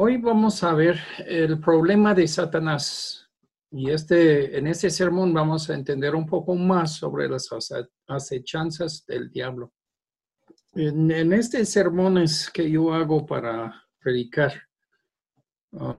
Hoy 0.00 0.16
vamos 0.16 0.62
a 0.62 0.74
ver 0.74 1.00
el 1.26 1.58
problema 1.58 2.14
de 2.14 2.28
Satanás. 2.28 3.28
Y 3.72 3.90
este, 3.90 4.56
en 4.56 4.68
este 4.68 4.90
sermón 4.90 5.34
vamos 5.34 5.68
a 5.68 5.74
entender 5.74 6.14
un 6.14 6.24
poco 6.24 6.54
más 6.54 6.94
sobre 6.98 7.28
las 7.28 7.50
acechanzas 8.06 9.04
del 9.06 9.28
diablo. 9.28 9.72
En, 10.74 11.10
en 11.10 11.32
este 11.32 11.64
sermón 11.64 12.24
que 12.54 12.70
yo 12.70 12.94
hago 12.94 13.26
para 13.26 13.74
predicar. 13.98 14.52
Ah, 15.72 15.98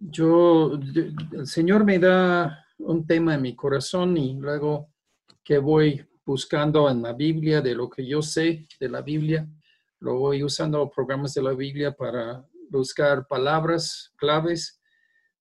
yo, 0.00 0.72
el 1.32 1.46
Señor 1.46 1.84
me 1.84 2.00
da 2.00 2.66
un 2.78 3.06
tema 3.06 3.36
en 3.36 3.42
mi 3.42 3.54
corazón 3.54 4.16
y 4.16 4.34
luego 4.34 4.92
que 5.44 5.58
voy 5.58 6.04
buscando 6.24 6.90
en 6.90 7.00
la 7.00 7.12
Biblia 7.12 7.60
de 7.60 7.76
lo 7.76 7.88
que 7.88 8.04
yo 8.04 8.22
sé 8.22 8.66
de 8.80 8.88
la 8.88 9.02
Biblia, 9.02 9.48
lo 10.00 10.18
voy 10.18 10.42
usando 10.42 10.90
programas 10.90 11.32
de 11.32 11.42
la 11.42 11.52
Biblia 11.52 11.92
para 11.92 12.44
buscar 12.70 13.26
palabras 13.26 14.12
claves. 14.16 14.80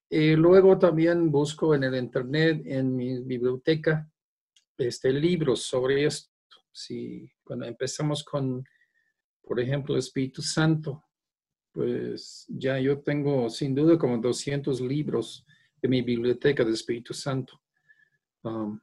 Y 0.09 0.35
luego 0.35 0.77
también 0.77 1.31
busco 1.31 1.73
en 1.73 1.83
el 1.83 1.95
Internet, 1.95 2.61
en 2.65 2.95
mi 2.95 3.21
biblioteca, 3.21 4.09
este, 4.77 5.11
libros 5.11 5.63
sobre 5.63 6.05
esto. 6.05 6.31
Si 6.71 7.29
cuando 7.43 7.65
empezamos 7.65 8.23
con, 8.23 8.63
por 9.41 9.59
ejemplo, 9.59 9.97
Espíritu 9.97 10.41
Santo, 10.41 11.03
pues 11.71 12.45
ya 12.47 12.79
yo 12.79 13.01
tengo 13.01 13.49
sin 13.49 13.75
duda 13.75 13.97
como 13.97 14.17
200 14.17 14.79
libros 14.81 15.45
en 15.81 15.89
mi 15.89 16.01
biblioteca 16.01 16.63
del 16.63 16.73
Espíritu 16.73 17.13
Santo. 17.13 17.61
Um, 18.43 18.79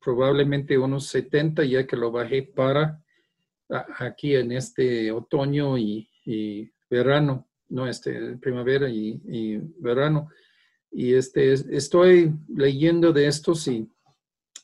probablemente 0.00 0.76
unos 0.76 1.06
70 1.06 1.64
ya 1.64 1.86
que 1.86 1.96
lo 1.96 2.10
bajé 2.10 2.42
para 2.42 3.02
aquí 3.98 4.34
en 4.34 4.52
este 4.52 5.10
otoño 5.10 5.78
y 5.78 6.08
verano 6.88 7.48
no, 7.68 7.86
este, 7.86 8.36
primavera 8.36 8.88
y, 8.88 9.58
verano. 9.78 10.28
Y 10.90 11.14
este, 11.14 11.52
estoy 11.52 12.32
leyendo 12.48 13.12
de 13.12 13.26
estos 13.26 13.66
y 13.68 13.88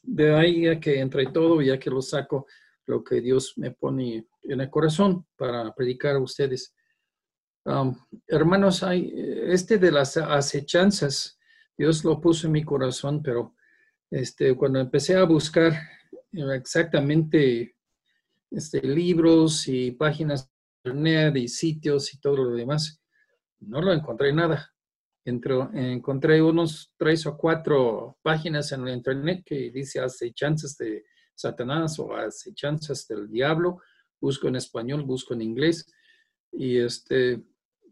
de 0.02 0.34
ahí 0.34 0.64
ya 0.64 0.80
que 0.80 1.00
entre 1.00 1.26
todo, 1.26 1.60
ya 1.62 1.78
que 1.78 1.90
lo 1.90 2.02
saco, 2.02 2.46
lo 2.86 3.04
que 3.04 3.20
Dios 3.20 3.54
me 3.56 3.70
pone 3.70 4.26
en 4.42 4.60
el 4.60 4.70
corazón 4.70 5.26
para 5.36 5.74
predicar 5.74 6.16
a 6.16 6.20
ustedes. 6.20 6.74
Um, 7.64 7.96
hermanos, 8.26 8.82
hay, 8.82 9.12
este 9.46 9.78
de 9.78 9.92
las 9.92 10.16
acechanzas, 10.16 11.38
Dios 11.76 12.04
lo 12.04 12.20
puso 12.20 12.46
en 12.46 12.52
mi 12.52 12.64
corazón, 12.64 13.22
pero 13.22 13.54
este, 14.10 14.54
cuando 14.54 14.80
empecé 14.80 15.16
a 15.16 15.24
buscar 15.24 15.72
exactamente 16.32 17.76
este, 18.50 18.82
libros 18.82 19.68
y 19.68 19.92
páginas 19.92 20.51
internet 20.84 21.36
y 21.36 21.48
sitios 21.48 22.12
y 22.14 22.18
todo 22.18 22.36
lo 22.36 22.50
demás, 22.50 23.00
no 23.60 23.80
lo 23.80 23.92
encontré 23.92 24.32
nada. 24.32 24.68
encontré 25.24 26.42
unos 26.42 26.92
tres 26.96 27.26
o 27.26 27.36
cuatro 27.36 28.18
páginas 28.22 28.72
en 28.72 28.88
el 28.88 28.94
internet 28.94 29.42
que 29.46 29.70
dice 29.70 30.00
acechanzas 30.00 30.76
de 30.76 31.04
Satanás 31.34 31.98
o 32.00 32.14
acechanzas 32.14 33.06
del 33.06 33.30
diablo. 33.30 33.80
Busco 34.20 34.48
en 34.48 34.56
español, 34.56 35.04
busco 35.04 35.34
en 35.34 35.42
inglés. 35.42 35.86
Y 36.52 36.78
este, 36.78 37.42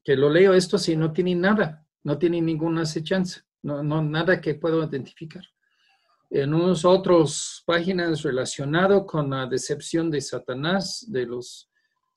que 0.02 0.16
lo 0.16 0.28
leo 0.28 0.54
esto 0.54 0.77
si 0.77 0.97
no 0.97 1.12
tiene 1.12 1.34
nada, 1.36 1.86
no 2.02 2.19
tiene 2.19 2.41
ninguna 2.41 2.82
acechanza, 2.82 3.44
no, 3.62 3.82
no, 3.82 4.02
nada 4.02 4.41
que 4.41 4.54
puedo 4.54 4.82
identificar. 4.84 5.44
En 6.30 6.54
unos 6.54 6.84
otros 6.84 7.62
páginas 7.66 8.22
relacionado 8.22 9.06
con 9.06 9.30
la 9.30 9.47
decepción 9.47 10.10
de 10.10 10.20
Satanás, 10.20 11.04
de 11.08 11.27
los 11.27 11.69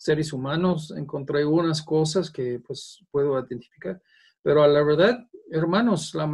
seres 0.04 0.34
humanos, 0.34 0.92
encontré 0.92 1.46
unas 1.46 1.82
cosas 1.82 2.30
que 2.30 2.60
pues 2.60 3.00
puedo 3.10 3.40
identificar, 3.40 4.02
pero 4.42 4.62
a 4.62 4.68
la 4.68 4.84
verdad, 4.84 5.30
hermanos, 5.50 6.14
la, 6.14 6.28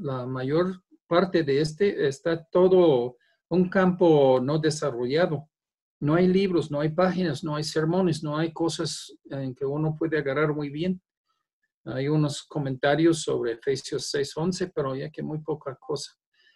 la, 0.00 0.26
mayor 0.26 0.80
parte 1.08 1.42
de 1.42 1.60
este 1.60 2.06
está 2.06 2.44
todo 2.44 3.16
un 3.48 3.68
campo 3.68 4.38
no 4.40 4.60
desarrollado. 4.60 5.48
No 5.98 6.14
hay 6.14 6.28
libros, 6.28 6.70
no 6.70 6.78
hay 6.78 6.90
páginas, 6.90 7.42
no 7.42 7.56
hay 7.56 7.64
sermones, 7.64 8.22
no 8.22 8.38
hay 8.38 8.52
cosas 8.52 9.12
en 9.28 9.56
que 9.56 9.64
uno 9.64 9.96
puede 9.98 10.16
agarrar 10.16 10.54
muy 10.54 10.70
bien. 10.70 11.02
Hay 11.84 12.06
unos 12.06 12.44
comentarios 12.44 13.22
sobre 13.22 13.54
Efesios 13.54 14.08
6:11, 14.14 14.70
pero 14.72 14.94
ya 14.94 15.10
que 15.10 15.24
muy 15.24 15.40
poca 15.40 15.74
cosa. 15.74 16.12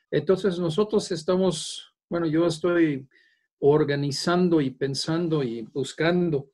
Entonces 0.08 0.56
nosotros 0.60 1.10
estamos, 1.10 1.92
bueno, 2.08 2.26
yo 2.26 2.46
estoy 2.46 3.08
organizando 3.64 4.60
y 4.60 4.70
pensando 4.70 5.42
y 5.42 5.62
buscando. 5.62 6.50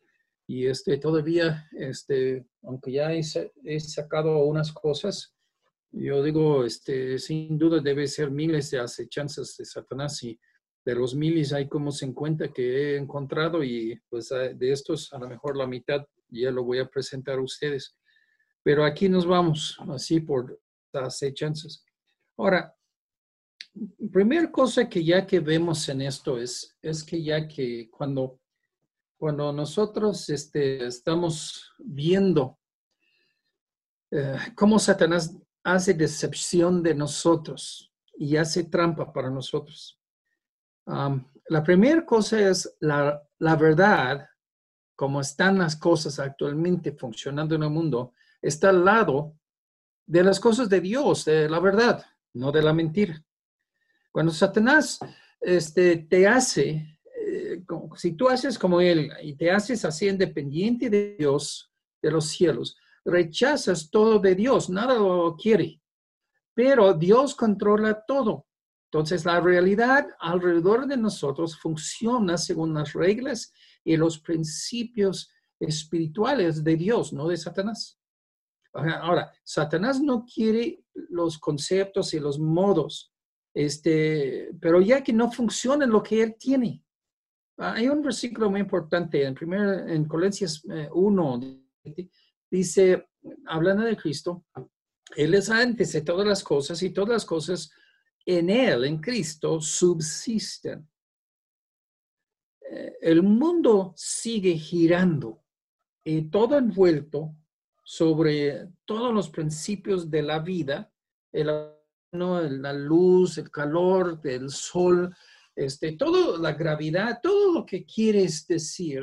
Y 0.46 0.66
este, 0.66 0.98
todavía, 0.98 1.68
este, 1.72 2.46
aunque 2.62 2.92
ya 2.92 3.12
he, 3.12 3.22
he 3.64 3.80
sacado 3.80 4.38
unas 4.44 4.72
cosas, 4.72 5.34
yo 5.90 6.22
digo, 6.22 6.64
este, 6.64 7.18
sin 7.18 7.58
duda 7.58 7.80
debe 7.80 8.06
ser 8.06 8.30
miles 8.30 8.70
de 8.70 8.80
acechanzas 8.80 9.56
de 9.56 9.64
Satanás 9.64 10.22
y 10.22 10.38
de 10.84 10.94
los 10.94 11.14
miles 11.14 11.52
hay 11.52 11.66
como 11.66 11.92
50 11.92 12.48
que 12.48 12.62
he 12.62 12.96
encontrado 12.98 13.64
y 13.64 13.98
pues 14.08 14.28
de 14.28 14.72
estos 14.72 15.12
a 15.12 15.18
lo 15.18 15.28
mejor 15.28 15.56
la 15.56 15.66
mitad 15.66 16.06
ya 16.28 16.50
lo 16.50 16.64
voy 16.64 16.78
a 16.78 16.88
presentar 16.88 17.38
a 17.38 17.42
ustedes. 17.42 17.96
Pero 18.62 18.84
aquí 18.84 19.08
nos 19.08 19.26
vamos, 19.26 19.78
así 19.88 20.20
por 20.20 20.60
las 20.92 21.14
acechanzas. 21.14 21.84
Ahora, 22.36 22.74
primera 24.12 24.50
cosa 24.50 24.88
que 24.88 25.04
ya 25.04 25.26
que 25.26 25.40
vemos 25.40 25.88
en 25.88 26.02
esto 26.02 26.38
es, 26.38 26.76
es 26.82 27.04
que 27.04 27.22
ya 27.22 27.46
que 27.46 27.88
cuando, 27.90 28.40
cuando 29.16 29.52
nosotros 29.52 30.28
este, 30.30 30.86
estamos 30.86 31.72
viendo 31.78 32.58
eh, 34.10 34.38
cómo 34.54 34.78
Satanás 34.78 35.36
hace 35.62 35.94
decepción 35.94 36.82
de 36.82 36.94
nosotros 36.94 37.92
y 38.14 38.36
hace 38.36 38.64
trampa 38.64 39.12
para 39.12 39.30
nosotros. 39.30 40.00
la 40.86 41.62
primera 41.62 42.04
cosa 42.04 42.48
es 42.48 42.76
la, 42.80 43.22
la 43.38 43.56
verdad, 43.56 44.26
como 44.96 45.20
están 45.20 45.58
las 45.58 45.76
cosas 45.76 46.18
actualmente 46.18 46.92
funcionando 46.92 47.54
en 47.54 47.62
el 47.62 47.70
mundo, 47.70 48.14
está 48.40 48.70
al 48.70 48.84
lado 48.84 49.36
de 50.06 50.24
las 50.24 50.40
cosas 50.40 50.68
de 50.68 50.80
Dios, 50.80 51.26
de 51.26 51.48
la 51.48 51.60
verdad, 51.60 52.04
no 52.32 52.50
de 52.50 52.62
la 52.62 52.72
mentira. 52.72 53.22
Cuando 54.18 54.32
Satanás 54.32 54.98
este, 55.40 55.96
te 55.96 56.26
hace, 56.26 56.98
eh, 57.24 57.62
si 57.94 58.16
tú 58.16 58.28
haces 58.28 58.58
como 58.58 58.80
él 58.80 59.12
y 59.22 59.36
te 59.36 59.48
haces 59.48 59.84
así 59.84 60.08
independiente 60.08 60.90
de 60.90 61.14
Dios, 61.16 61.70
de 62.02 62.10
los 62.10 62.26
cielos, 62.26 62.76
rechazas 63.04 63.88
todo 63.92 64.18
de 64.18 64.34
Dios, 64.34 64.70
nada 64.70 64.94
lo 64.94 65.36
quiere, 65.36 65.80
pero 66.52 66.94
Dios 66.94 67.36
controla 67.36 68.04
todo. 68.08 68.48
Entonces 68.90 69.24
la 69.24 69.40
realidad 69.40 70.08
alrededor 70.18 70.88
de 70.88 70.96
nosotros 70.96 71.56
funciona 71.56 72.36
según 72.38 72.74
las 72.74 72.94
reglas 72.94 73.52
y 73.84 73.96
los 73.96 74.18
principios 74.18 75.30
espirituales 75.60 76.64
de 76.64 76.74
Dios, 76.74 77.12
no 77.12 77.28
de 77.28 77.36
Satanás. 77.36 78.00
Ahora, 78.72 79.32
Satanás 79.44 80.00
no 80.00 80.24
quiere 80.24 80.82
los 80.92 81.38
conceptos 81.38 82.14
y 82.14 82.18
los 82.18 82.40
modos 82.40 83.12
este, 83.54 84.50
pero 84.60 84.80
ya 84.80 85.02
que 85.02 85.12
no 85.12 85.30
funciona 85.30 85.86
lo 85.86 86.02
que 86.02 86.22
él 86.22 86.36
tiene. 86.38 86.82
Hay 87.58 87.88
un 87.88 88.02
versículo 88.02 88.50
muy 88.50 88.60
importante 88.60 89.24
en, 89.24 89.34
primer, 89.34 89.88
en 89.90 90.04
Colencias 90.04 90.62
1, 90.92 91.40
eh, 91.84 92.08
dice, 92.50 93.08
hablando 93.46 93.82
de 93.82 93.96
Cristo, 93.96 94.44
Él 95.16 95.34
es 95.34 95.50
antes 95.50 95.92
de 95.92 96.02
todas 96.02 96.26
las 96.26 96.44
cosas 96.44 96.82
y 96.82 96.90
todas 96.90 97.10
las 97.10 97.24
cosas 97.24 97.70
en 98.24 98.50
Él, 98.50 98.84
en 98.84 98.98
Cristo, 98.98 99.60
subsisten. 99.60 100.88
Eh, 102.70 102.96
el 103.00 103.22
mundo 103.22 103.92
sigue 103.96 104.52
girando 104.56 105.42
y 106.04 106.22
todo 106.30 106.56
envuelto 106.56 107.34
sobre 107.82 108.68
todos 108.84 109.12
los 109.14 109.30
principios 109.30 110.10
de 110.10 110.22
la 110.22 110.38
vida, 110.38 110.92
el 111.32 111.77
la 112.12 112.72
luz, 112.72 113.38
el 113.38 113.50
calor 113.50 114.20
del 114.20 114.50
sol, 114.50 115.14
este, 115.54 115.92
toda 115.92 116.38
la 116.38 116.52
gravedad, 116.52 117.20
todo 117.22 117.52
lo 117.52 117.66
que 117.66 117.84
quieres 117.84 118.46
decir 118.46 119.02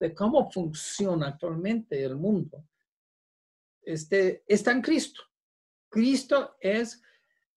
de 0.00 0.14
cómo 0.14 0.50
funciona 0.50 1.28
actualmente 1.28 2.02
el 2.02 2.16
mundo, 2.16 2.64
este, 3.82 4.44
está 4.46 4.72
en 4.72 4.82
Cristo. 4.82 5.22
Cristo 5.88 6.56
es 6.60 7.02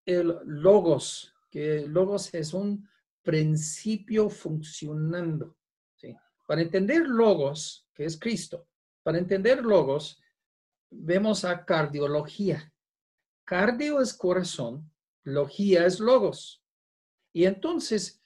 el 0.05 0.35
logos, 0.45 1.33
que 1.49 1.85
logos 1.88 2.33
es 2.33 2.53
un 2.53 2.88
principio 3.21 4.29
funcionando. 4.29 5.57
Para 6.47 6.61
entender 6.61 7.07
logos, 7.07 7.88
que 7.93 8.03
es 8.03 8.19
Cristo, 8.19 8.67
para 9.03 9.17
entender 9.17 9.63
logos, 9.63 10.21
vemos 10.89 11.45
a 11.45 11.63
cardiología. 11.63 12.73
Cardio 13.51 14.00
es 14.00 14.13
corazón, 14.13 14.89
logía 15.25 15.86
es 15.86 16.00
logos. 16.00 16.63
Y 17.33 17.44
entonces, 17.44 18.24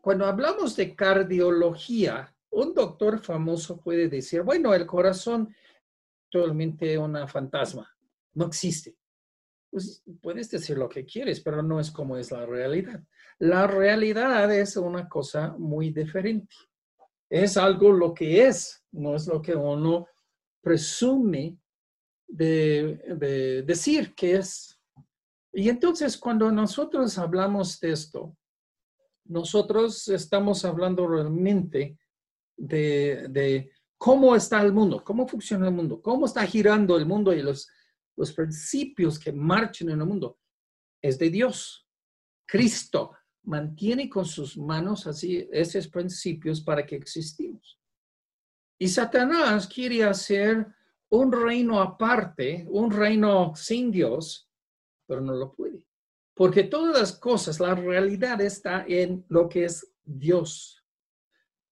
cuando 0.00 0.26
hablamos 0.26 0.74
de 0.74 0.96
cardiología, 0.96 2.34
un 2.50 2.74
doctor 2.74 3.20
famoso 3.20 3.78
puede 3.78 4.08
decir, 4.08 4.42
bueno, 4.42 4.74
el 4.74 4.84
corazón 4.84 5.54
actualmente 6.24 6.98
una 6.98 7.28
fantasma, 7.28 7.88
no 8.34 8.46
existe. 8.46 8.96
Pues 9.70 10.02
puedes 10.20 10.50
decir 10.50 10.76
lo 10.76 10.88
que 10.88 11.06
quieres, 11.06 11.38
pero 11.38 11.62
no 11.62 11.78
es 11.78 11.92
como 11.92 12.16
es 12.16 12.32
la 12.32 12.44
realidad. 12.44 13.00
La 13.38 13.68
realidad 13.68 14.52
es 14.52 14.76
una 14.76 15.08
cosa 15.08 15.54
muy 15.56 15.90
diferente. 15.90 16.56
Es 17.30 17.56
algo 17.56 17.92
lo 17.92 18.12
que 18.12 18.44
es, 18.48 18.84
no 18.90 19.14
es 19.14 19.28
lo 19.28 19.40
que 19.40 19.54
uno 19.54 20.08
presume 20.60 21.58
de, 22.28 23.62
decir 23.66 24.14
que 24.14 24.36
es. 24.36 24.78
Y 25.52 25.68
entonces 25.68 26.16
cuando 26.16 26.52
nosotros 26.52 27.18
hablamos 27.18 27.80
de 27.80 27.92
esto, 27.92 28.36
nosotros 29.24 30.08
estamos 30.08 30.64
hablando 30.64 31.06
realmente 31.06 31.98
de, 32.56 33.70
cómo 33.96 34.36
está 34.36 34.62
el 34.62 34.72
mundo, 34.72 35.02
cómo 35.02 35.26
funciona 35.26 35.66
el 35.66 35.74
mundo, 35.74 36.00
cómo 36.00 36.26
está 36.26 36.46
girando 36.46 36.96
el 36.96 37.06
mundo 37.06 37.32
y 37.32 37.42
los, 37.42 37.68
los 38.16 38.32
principios 38.32 39.18
que 39.18 39.32
marchan 39.32 39.88
en 39.90 40.00
el 40.00 40.06
mundo. 40.06 40.38
Es 41.02 41.18
de 41.18 41.30
Dios. 41.30 41.86
Cristo 42.46 43.12
mantiene 43.44 44.08
con 44.08 44.24
sus 44.24 44.56
manos 44.56 45.06
así 45.06 45.48
esos 45.50 45.88
principios 45.88 46.60
para 46.60 46.84
que 46.84 46.96
existimos. 46.96 47.78
Y 48.78 48.86
Satanás 48.88 49.66
quiere 49.66 50.04
hacer 50.04 50.66
un 51.10 51.32
reino 51.32 51.80
aparte, 51.80 52.66
un 52.68 52.90
reino 52.90 53.54
sin 53.56 53.90
Dios, 53.90 54.50
pero 55.06 55.20
no 55.20 55.34
lo 55.34 55.52
puede. 55.52 55.86
Porque 56.34 56.64
todas 56.64 56.98
las 56.98 57.12
cosas, 57.12 57.60
la 57.60 57.74
realidad 57.74 58.40
está 58.40 58.84
en 58.86 59.24
lo 59.28 59.48
que 59.48 59.64
es 59.64 59.92
Dios. 60.04 60.84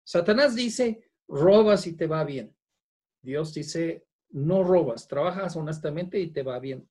Satanás 0.05 0.55
dice, 0.55 1.11
robas 1.29 1.87
y 1.87 1.95
te 1.95 2.07
va 2.07 2.25
bien. 2.25 2.55
Dios 3.23 3.55
dice, 3.55 4.07
no 4.31 4.63
robas, 4.63 5.09
trabajas 5.09 5.57
honestamente 5.57 6.19
y 6.19 6.29
te 6.33 6.43
va 6.43 6.59
bien. 6.59 6.89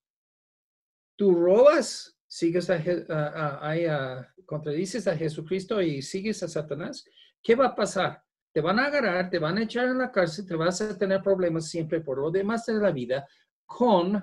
Tú 1.16 1.34
robas, 1.34 2.18
sigues 2.28 2.70
a, 2.70 2.76
a, 2.78 4.34
contradices 4.46 5.08
a 5.08 5.16
Jesucristo 5.16 5.82
y 5.82 6.02
sigues 6.02 6.44
a 6.44 6.48
Satanás. 6.48 7.06
¿Qué 7.42 7.56
va 7.56 7.68
a 7.68 7.76
pasar? 7.76 8.25
Te 8.56 8.62
van 8.62 8.80
a 8.80 8.86
agarrar, 8.86 9.30
te 9.30 9.38
van 9.38 9.58
a 9.58 9.64
echar 9.64 9.88
en 9.88 9.98
la 9.98 10.10
cárcel, 10.10 10.48
te 10.48 10.56
vas 10.56 10.80
a 10.80 10.98
tener 10.98 11.22
problemas 11.22 11.68
siempre 11.68 12.00
por 12.00 12.20
lo 12.20 12.32
demás 12.32 12.66
de 12.66 12.76
la 12.76 12.90
vida 12.90 13.28
con 13.66 14.14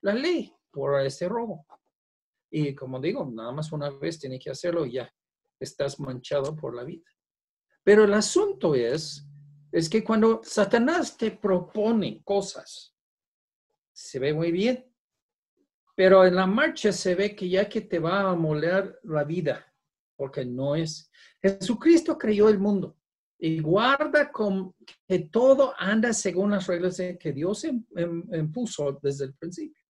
la 0.00 0.14
ley 0.14 0.54
por 0.70 1.00
este 1.00 1.28
robo. 1.28 1.66
Y 2.52 2.72
como 2.72 3.00
digo, 3.00 3.28
nada 3.34 3.50
más 3.50 3.72
una 3.72 3.90
vez 3.90 4.20
tiene 4.20 4.38
que 4.38 4.50
hacerlo 4.50 4.86
y 4.86 4.92
ya 4.92 5.12
estás 5.58 5.98
manchado 5.98 6.54
por 6.54 6.76
la 6.76 6.84
vida. 6.84 7.02
Pero 7.82 8.04
el 8.04 8.14
asunto 8.14 8.76
es 8.76 9.26
es 9.72 9.90
que 9.90 10.04
cuando 10.04 10.40
Satanás 10.44 11.16
te 11.16 11.32
propone 11.32 12.22
cosas, 12.22 12.94
se 13.92 14.20
ve 14.20 14.32
muy 14.32 14.52
bien, 14.52 14.88
pero 15.96 16.24
en 16.24 16.36
la 16.36 16.46
marcha 16.46 16.92
se 16.92 17.16
ve 17.16 17.34
que 17.34 17.48
ya 17.48 17.68
que 17.68 17.80
te 17.80 17.98
va 17.98 18.20
a 18.20 18.36
moler 18.36 19.00
la 19.02 19.24
vida, 19.24 19.66
porque 20.14 20.44
no 20.44 20.76
es. 20.76 21.10
Jesucristo 21.42 22.16
creó 22.16 22.48
el 22.48 22.60
mundo 22.60 22.96
y 23.38 23.60
guarda 23.60 24.30
con 24.30 24.74
que 25.06 25.18
todo 25.30 25.74
anda 25.76 26.12
según 26.12 26.52
las 26.52 26.66
reglas 26.66 26.96
que 26.96 27.32
Dios 27.32 27.64
impuso 27.64 28.98
desde 29.02 29.26
el 29.26 29.34
principio. 29.34 29.82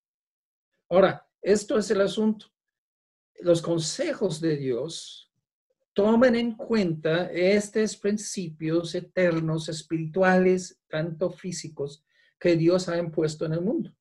Ahora, 0.91 1.27
esto 1.41 1.79
es 1.79 1.91
el 1.91 2.01
asunto. 2.01 2.47
Los 3.41 3.61
consejos 3.61 4.41
de 4.41 4.57
Dios 4.57 5.31
tomen 5.93 6.35
en 6.37 6.57
cuenta 6.57 7.31
estos 7.31 7.97
principios 7.97 8.95
eternos, 8.95 9.69
espirituales, 9.69 10.81
tanto 10.89 11.31
físicos, 11.31 12.05
que 12.39 12.57
Dios 12.57 12.89
ha 12.89 12.99
impuesto 12.99 13.47
en 13.47 13.53
el 13.55 13.61
mundo. 13.61 13.95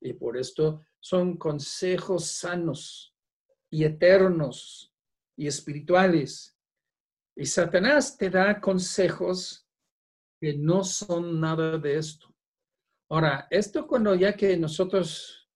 Y 0.00 0.12
por 0.12 0.36
esto 0.36 0.82
son 1.00 1.36
consejos 1.36 2.26
sanos 2.26 3.14
y 3.70 3.84
eternos 3.84 4.92
y 5.36 5.46
espirituales. 5.46 6.53
Y 7.36 7.46
Satanás 7.46 8.16
te 8.16 8.30
da 8.30 8.60
consejos 8.60 9.66
que 10.40 10.54
no 10.54 10.84
son 10.84 11.40
nada 11.40 11.78
de 11.78 11.98
esto. 11.98 12.34
Ahora, 13.10 13.46
esto 13.50 13.86
cuando 13.86 14.14
ya 14.14 14.34
que 14.34 14.56
nosotros 14.56 15.50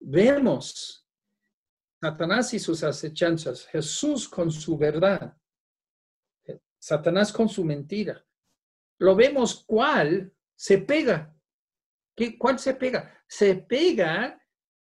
vemos 0.00 1.06
Satanás 2.00 2.52
y 2.54 2.58
sus 2.58 2.82
acechanzas, 2.82 3.66
Jesús 3.66 4.28
con 4.28 4.50
su 4.50 4.76
verdad, 4.76 5.36
Satanás 6.78 7.32
con 7.32 7.48
su 7.48 7.64
mentira. 7.64 8.24
Lo 8.98 9.14
vemos 9.14 9.64
cuál 9.64 10.32
se 10.56 10.78
pega. 10.78 11.32
¿Qué, 12.16 12.36
¿Cuál 12.36 12.58
se 12.58 12.74
pega? 12.74 13.22
Se 13.28 13.54
pega 13.54 14.40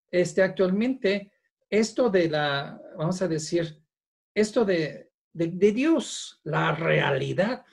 este, 0.09 0.41
actualmente 0.41 1.31
esto 1.69 2.09
de 2.09 2.29
la, 2.29 2.81
vamos 2.97 3.21
a 3.21 3.27
decir, 3.27 3.81
esto 4.33 4.65
de, 4.65 5.10
de, 5.33 5.71
Dios, 5.71 6.39
la 6.43 6.75
realidad. 6.75 7.65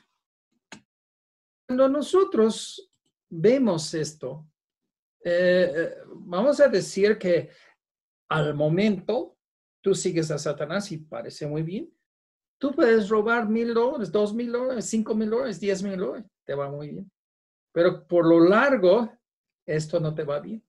Cuando 1.67 1.89
nosotros 1.89 2.91
vemos 3.29 3.93
esto, 3.95 4.47
eh, 5.25 5.73
eh, 5.75 5.95
vamos 6.15 6.61
a 6.61 6.69
decir 6.69 7.19
que 7.19 7.51
al 8.31 8.55
momento 8.55 9.37
tú 9.83 9.95
sigues 9.95 10.31
a 10.31 10.39
Satanás 10.39 10.91
y 10.93 10.99
parece 10.99 11.47
muy 11.47 11.63
bien. 11.63 11.93
Tú 12.61 12.75
puedes 12.75 13.09
robar 13.09 13.49
mil 13.49 13.73
dólares, 13.73 14.11
dos 14.11 14.35
mil 14.35 14.51
dólares, 14.51 14.87
cinco 14.87 15.15
mil 15.15 15.31
dólares, 15.31 15.61
diez 15.61 15.83
mil 15.83 15.97
dólares, 15.97 16.27
te 16.45 16.55
va 16.55 16.71
muy 16.71 16.89
bien. 16.89 17.11
Pero 17.73 18.07
por 18.07 18.27
lo 18.27 18.41
largo, 18.41 19.13
esto 19.67 20.01
no 20.01 20.15
te 20.15 20.25
va 20.25 20.41
bien. 20.41 20.65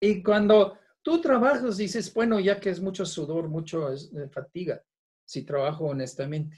Y 0.00 0.22
cuando 0.22 0.78
tú 1.02 1.20
trabajas, 1.20 1.76
dices, 1.76 2.12
bueno, 2.12 2.40
ya 2.40 2.58
que 2.58 2.70
es 2.70 2.80
mucho 2.80 3.06
sudor, 3.06 3.48
mucho 3.48 3.92
eh, 3.92 4.28
fatiga, 4.28 4.82
si 5.26 5.44
trabajo 5.44 5.86
honestamente. 5.86 6.56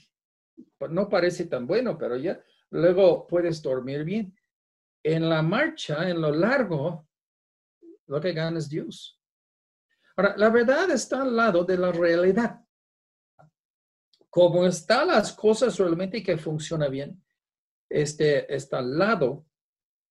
No 0.91 1.09
parece 1.09 1.47
tan 1.47 1.67
bueno, 1.67 1.99
pero 1.99 2.17
ya 2.17 2.41
luego 2.70 3.26
puedes 3.26 3.61
dormir 3.62 4.05
bien. 4.05 4.38
En 5.03 5.29
la 5.29 5.43
marcha, 5.43 6.09
en 6.09 6.20
lo 6.20 6.31
largo, 6.31 7.09
lo 8.06 8.20
que 8.20 8.32
gana 8.32 8.59
es 8.59 8.69
Dios. 8.69 9.20
Ahora, 10.17 10.37
la 10.37 10.50
verdad 10.50 10.91
está 10.91 11.23
al 11.23 11.35
lado 11.35 11.65
de 11.65 11.79
la 11.79 11.93
realidad. 11.93 12.61
Como 14.29 14.67
están 14.67 15.09
las 15.09 15.32
cosas 15.32 15.79
realmente 15.79 16.23
que 16.23 16.37
funciona 16.37 16.88
bien, 16.88 17.23
este 17.88 18.55
está 18.55 18.79
al 18.79 18.99
lado 18.99 19.47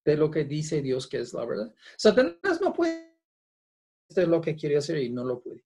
de 0.03 0.17
lo 0.17 0.31
que 0.31 0.45
dice 0.45 0.81
Dios 0.81 1.07
que 1.07 1.19
es 1.19 1.33
la 1.33 1.45
verdad. 1.45 1.73
Satanás 1.97 2.59
no 2.61 2.73
puede 2.73 3.19
hacer 4.09 4.27
lo 4.27 4.41
que 4.41 4.55
quiere 4.55 4.77
hacer 4.77 4.97
y 4.99 5.09
no 5.09 5.23
lo 5.23 5.41
puede. 5.41 5.63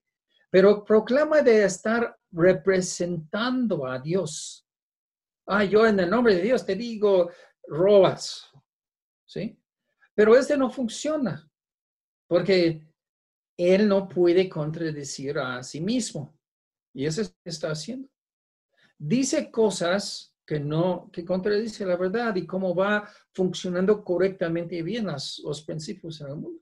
Pero 0.52 0.84
proclama 0.84 1.42
de 1.42 1.64
estar 1.64 2.16
representando 2.30 3.88
a 3.88 3.98
Dios. 3.98 4.68
Ah, 5.48 5.64
yo 5.64 5.88
en 5.88 6.00
el 6.00 6.10
nombre 6.10 6.36
de 6.36 6.42
Dios 6.42 6.66
te 6.66 6.76
digo, 6.76 7.32
robas. 7.68 8.52
¿Sí? 9.26 9.58
Pero 10.14 10.36
este 10.38 10.58
no 10.58 10.70
funciona. 10.70 11.50
Porque 12.28 12.86
él 13.58 13.88
no 13.88 14.10
puede 14.10 14.50
contradecir 14.50 15.40
a 15.40 15.64
sí 15.64 15.80
mismo. 15.80 16.38
Y 16.94 17.06
eso 17.06 17.22
está 17.46 17.72
haciendo. 17.72 18.10
Dice 18.98 19.50
cosas 19.50 20.36
que 20.46 20.60
no, 20.60 21.10
que 21.14 21.24
contradice 21.24 21.86
la 21.86 21.96
verdad 21.96 22.36
y 22.36 22.46
cómo 22.46 22.76
va 22.76 23.10
funcionando 23.34 24.04
correctamente 24.04 24.76
y 24.76 24.82
bien 24.82 25.06
los 25.06 25.64
principios 25.66 26.20
en 26.20 26.28
el 26.28 26.36
mundo. 26.36 26.62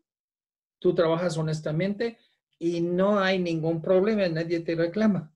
Tú 0.80 0.94
trabajas 0.94 1.38
honestamente 1.38 2.20
y 2.60 2.82
no 2.82 3.20
hay 3.20 3.40
ningún 3.40 3.82
problema, 3.82 4.28
nadie 4.28 4.60
te 4.60 4.76
reclama. 4.76 5.34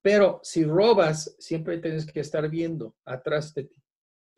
Pero 0.00 0.40
si 0.42 0.64
robas, 0.64 1.36
siempre 1.38 1.78
tienes 1.78 2.06
que 2.06 2.20
estar 2.20 2.48
viendo 2.48 2.96
atrás 3.04 3.52
de 3.52 3.64
ti, 3.64 3.76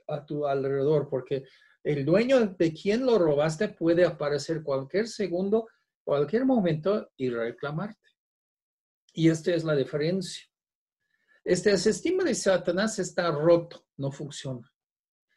a 0.08 0.24
tu 0.24 0.46
alrededor, 0.46 1.08
porque 1.08 1.44
el 1.84 2.04
dueño 2.04 2.46
de 2.46 2.72
quien 2.72 3.06
lo 3.06 3.18
robaste 3.18 3.68
puede 3.68 4.04
aparecer 4.04 4.62
cualquier 4.62 5.06
segundo 5.06 5.68
cualquier 6.10 6.44
momento 6.44 7.12
y 7.16 7.30
reclamarte. 7.30 8.10
Y 9.12 9.28
esta 9.28 9.54
es 9.54 9.62
la 9.62 9.76
diferencia. 9.76 10.44
Este 11.44 11.76
sistema 11.78 12.24
de 12.24 12.34
Satanás 12.34 12.98
está 12.98 13.30
roto, 13.30 13.86
no 13.96 14.10
funciona. 14.10 14.68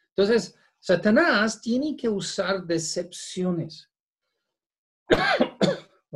Entonces, 0.08 0.56
Satanás 0.80 1.60
tiene 1.60 1.96
que 1.96 2.08
usar 2.08 2.64
decepciones. 2.64 3.88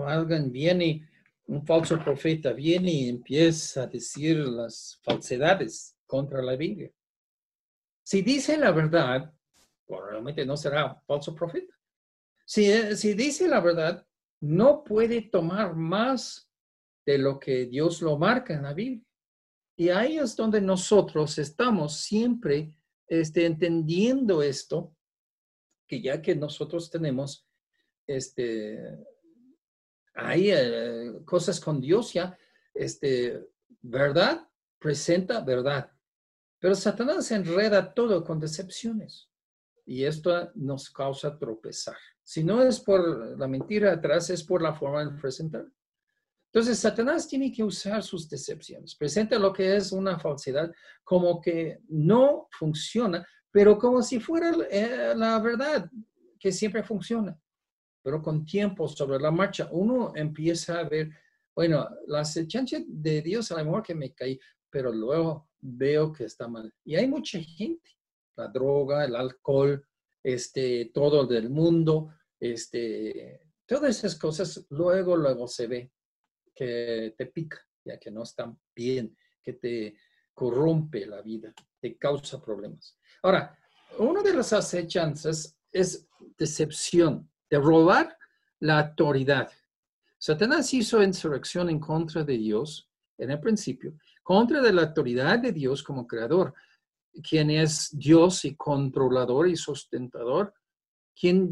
Alguien 0.06 0.52
viene, 0.52 1.08
un 1.46 1.64
falso 1.64 1.98
profeta 1.98 2.52
viene 2.52 2.90
y 2.90 3.08
empieza 3.08 3.84
a 3.84 3.86
decir 3.86 4.36
las 4.36 5.00
falsedades 5.02 5.96
contra 6.06 6.42
la 6.42 6.56
Biblia. 6.56 6.90
Si 8.02 8.22
dice 8.22 8.56
la 8.56 8.70
verdad, 8.70 9.32
probablemente 9.86 10.44
no 10.44 10.56
será 10.56 11.00
falso 11.06 11.34
profeta. 11.34 11.74
Si, 12.44 12.70
si 12.96 13.14
dice 13.14 13.48
la 13.48 13.60
verdad, 13.60 14.06
no 14.40 14.84
puede 14.84 15.22
tomar 15.22 15.74
más 15.74 16.48
de 17.04 17.18
lo 17.18 17.38
que 17.38 17.66
Dios 17.66 18.02
lo 18.02 18.18
marca 18.18 18.54
en 18.54 18.62
la 18.62 18.74
Biblia. 18.74 19.04
Y 19.76 19.90
ahí 19.90 20.18
es 20.18 20.36
donde 20.36 20.60
nosotros 20.60 21.38
estamos 21.38 22.00
siempre 22.00 22.72
este, 23.06 23.46
entendiendo 23.46 24.42
esto 24.42 24.94
que 25.86 26.02
ya 26.02 26.20
que 26.20 26.34
nosotros 26.34 26.90
tenemos, 26.90 27.48
este, 28.06 28.98
hay 30.18 30.50
eh, 30.50 31.12
cosas 31.24 31.60
con 31.60 31.80
Dios 31.80 32.12
ya, 32.12 32.36
este, 32.74 33.48
verdad 33.80 34.46
presenta 34.78 35.40
verdad. 35.40 35.90
Pero 36.58 36.74
Satanás 36.74 37.30
enreda 37.30 37.94
todo 37.94 38.24
con 38.24 38.40
decepciones 38.40 39.28
y 39.86 40.04
esto 40.04 40.50
nos 40.54 40.90
causa 40.90 41.38
tropezar. 41.38 41.96
Si 42.22 42.42
no 42.42 42.62
es 42.62 42.80
por 42.80 43.38
la 43.38 43.46
mentira 43.46 43.92
atrás, 43.92 44.28
es 44.30 44.42
por 44.42 44.60
la 44.60 44.74
forma 44.74 45.04
de 45.04 45.20
presentar. 45.20 45.66
Entonces, 46.52 46.78
Satanás 46.78 47.28
tiene 47.28 47.52
que 47.52 47.62
usar 47.62 48.02
sus 48.02 48.28
decepciones. 48.28 48.94
Presenta 48.96 49.38
lo 49.38 49.52
que 49.52 49.76
es 49.76 49.92
una 49.92 50.18
falsedad 50.18 50.72
como 51.04 51.40
que 51.40 51.78
no 51.88 52.48
funciona, 52.50 53.26
pero 53.50 53.78
como 53.78 54.02
si 54.02 54.18
fuera 54.18 54.52
eh, 54.70 55.12
la 55.14 55.38
verdad, 55.38 55.88
que 56.40 56.50
siempre 56.50 56.82
funciona. 56.82 57.38
Pero 58.08 58.22
con 58.22 58.46
tiempo, 58.46 58.88
sobre 58.88 59.20
la 59.20 59.30
marcha, 59.30 59.68
uno 59.70 60.12
empieza 60.14 60.78
a 60.78 60.88
ver, 60.88 61.10
bueno, 61.54 61.86
la 62.06 62.20
acechanza 62.20 62.78
de 62.86 63.20
Dios 63.20 63.52
a 63.52 63.58
lo 63.58 63.66
mejor 63.66 63.82
que 63.82 63.94
me 63.94 64.14
caí, 64.14 64.40
pero 64.70 64.90
luego 64.90 65.50
veo 65.60 66.10
que 66.10 66.24
está 66.24 66.48
mal. 66.48 66.72
Y 66.86 66.96
hay 66.96 67.06
mucha 67.06 67.38
gente, 67.38 67.90
la 68.34 68.48
droga, 68.48 69.04
el 69.04 69.14
alcohol, 69.14 69.86
este, 70.22 70.90
todo 70.94 71.26
del 71.26 71.50
mundo, 71.50 72.14
este, 72.40 73.42
todas 73.66 73.98
esas 73.98 74.16
cosas, 74.16 74.64
luego, 74.70 75.14
luego 75.14 75.46
se 75.46 75.66
ve 75.66 75.92
que 76.54 77.14
te 77.14 77.26
pica, 77.26 77.62
ya 77.84 77.98
que 77.98 78.10
no 78.10 78.22
están 78.22 78.58
bien, 78.74 79.14
que 79.42 79.52
te 79.52 79.98
corrompe 80.32 81.04
la 81.04 81.20
vida, 81.20 81.52
te 81.78 81.98
causa 81.98 82.40
problemas. 82.40 82.96
Ahora, 83.22 83.54
una 83.98 84.22
de 84.22 84.32
las 84.32 84.54
acechanzas 84.54 85.58
es 85.70 86.08
decepción, 86.38 87.30
de 87.50 87.58
robar 87.58 88.16
la 88.60 88.80
autoridad. 88.80 89.50
Satanás 90.18 90.72
hizo 90.74 91.02
insurrección 91.02 91.70
en 91.70 91.78
contra 91.78 92.24
de 92.24 92.36
Dios 92.36 92.88
en 93.18 93.30
el 93.30 93.40
principio, 93.40 93.94
contra 94.22 94.60
de 94.60 94.72
la 94.72 94.82
autoridad 94.82 95.38
de 95.38 95.52
Dios 95.52 95.82
como 95.82 96.06
creador, 96.06 96.54
quien 97.22 97.50
es 97.50 97.90
Dios 97.92 98.44
y 98.44 98.54
controlador 98.56 99.48
y 99.48 99.56
sustentador, 99.56 100.54
quien, 101.18 101.50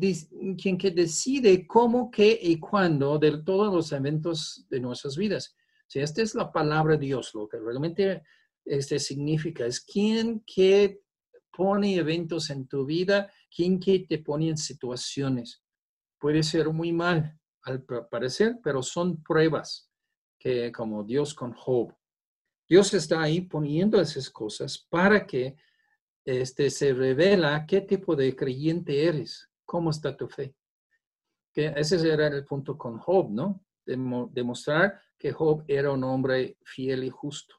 quien 0.57 0.79
que 0.79 0.91
decide 0.91 1.67
cómo, 1.67 2.11
qué 2.11 2.39
y 2.41 2.59
cuándo 2.59 3.19
de 3.19 3.39
todos 3.39 3.73
los 3.75 3.93
eventos 3.93 4.67
de 4.69 4.81
nuestras 4.81 5.17
vidas. 5.17 5.57
Si 5.89 6.01
esta 6.01 6.23
es 6.23 6.35
la 6.35 6.53
palabra 6.53 6.97
Dios, 6.97 7.35
lo 7.35 7.49
que 7.49 7.59
realmente 7.59 8.23
este 8.65 8.99
significa 8.99 9.67
es 9.67 9.81
quien 9.81 10.41
que 10.41 11.01
pone 11.57 11.97
eventos 11.97 12.51
en 12.51 12.67
tu 12.67 12.85
vida, 12.85 13.33
quien 13.55 13.81
que 13.81 14.01
te 14.01 14.19
pone 14.19 14.51
en 14.51 14.57
situaciones. 14.57 15.63
Puede 16.19 16.43
ser 16.43 16.69
muy 16.71 16.93
mal 16.93 17.39
al 17.63 17.83
parecer, 17.83 18.59
pero 18.63 18.83
son 18.83 19.23
pruebas 19.23 19.91
que 20.39 20.71
como 20.73 21.03
Dios 21.03 21.35
con 21.35 21.53
Job. 21.53 21.95
Dios 22.69 22.95
está 22.95 23.23
ahí 23.23 23.43
poniendo 23.43 24.01
esas 24.01 24.31
cosas 24.31 24.79
para 24.79 25.27
que 25.27 25.57
este, 26.25 26.71
se 26.71 26.93
revela 26.93 27.65
qué 27.67 27.81
tipo 27.81 28.17
de 28.17 28.35
creyente 28.35 29.05
eres, 29.05 29.49
cómo 29.65 29.91
está 29.91 30.17
tu 30.17 30.29
fe. 30.29 30.55
Que 31.53 31.73
ese 31.77 31.97
era 32.09 32.27
el 32.27 32.45
punto 32.45 32.77
con 32.77 32.99
Job, 32.99 33.31
¿no? 33.31 33.63
demostrar 33.87 35.01
que 35.17 35.33
Job 35.33 35.65
era 35.69 35.93
un 35.93 36.03
hombre 36.03 36.59
fiel 36.65 37.05
y 37.05 37.11
justo, 37.11 37.55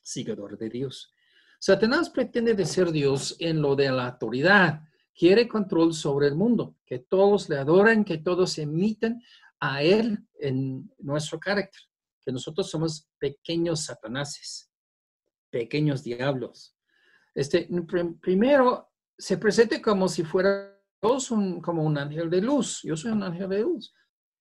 seguidor 0.00 0.56
de 0.56 0.68
Dios. 0.68 1.12
Satanás 1.58 2.08
pretende 2.08 2.54
de 2.54 2.64
ser 2.64 2.92
Dios 2.92 3.36
en 3.40 3.60
lo 3.60 3.74
de 3.74 3.90
la 3.90 4.08
autoridad, 4.08 4.82
quiere 5.14 5.48
control 5.48 5.94
sobre 5.94 6.26
el 6.26 6.34
mundo, 6.34 6.76
que 6.84 6.98
todos 6.98 7.48
le 7.48 7.58
adoren, 7.58 8.04
que 8.04 8.18
todos 8.18 8.58
emiten 8.58 9.22
a 9.60 9.82
él 9.82 10.18
en 10.40 10.90
nuestro 10.98 11.38
carácter, 11.38 11.80
que 12.24 12.32
nosotros 12.32 12.68
somos 12.68 13.08
pequeños 13.18 13.84
satanases, 13.84 14.70
pequeños 15.50 16.02
diablos. 16.02 16.76
Este, 17.34 17.68
primero, 18.20 18.90
se 19.16 19.38
presente 19.38 19.80
como 19.80 20.08
si 20.08 20.24
fuera 20.24 20.74
un, 21.30 21.60
como 21.60 21.82
un 21.82 21.98
ángel 21.98 22.30
de 22.30 22.40
luz. 22.40 22.80
Yo 22.82 22.96
soy 22.96 23.12
un 23.12 23.22
ángel 23.22 23.48
de 23.48 23.60
luz. 23.60 23.92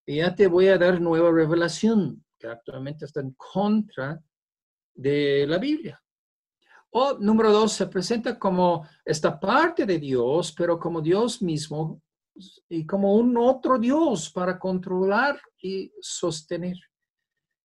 Y 0.06 0.18
ya 0.18 0.36
te 0.36 0.48
voy 0.48 0.68
a 0.68 0.78
dar 0.78 1.00
nueva 1.00 1.32
revelación 1.32 2.24
que 2.38 2.48
actualmente 2.48 3.06
está 3.06 3.22
en 3.22 3.32
contra 3.34 4.22
de 4.94 5.46
la 5.48 5.58
Biblia. 5.58 6.03
O 6.96 7.18
número 7.18 7.52
dos, 7.52 7.74
se 7.74 7.88
presenta 7.88 8.38
como 8.38 8.88
esta 9.04 9.40
parte 9.40 9.84
de 9.84 9.98
Dios, 9.98 10.54
pero 10.56 10.80
como 10.80 11.02
Dios 11.02 11.42
mismo 11.42 12.04
y 12.70 12.86
como 12.86 13.16
un 13.16 13.36
otro 13.36 13.80
Dios 13.80 14.32
para 14.32 14.60
controlar 14.60 15.42
y 15.60 15.92
sostener. 16.00 16.78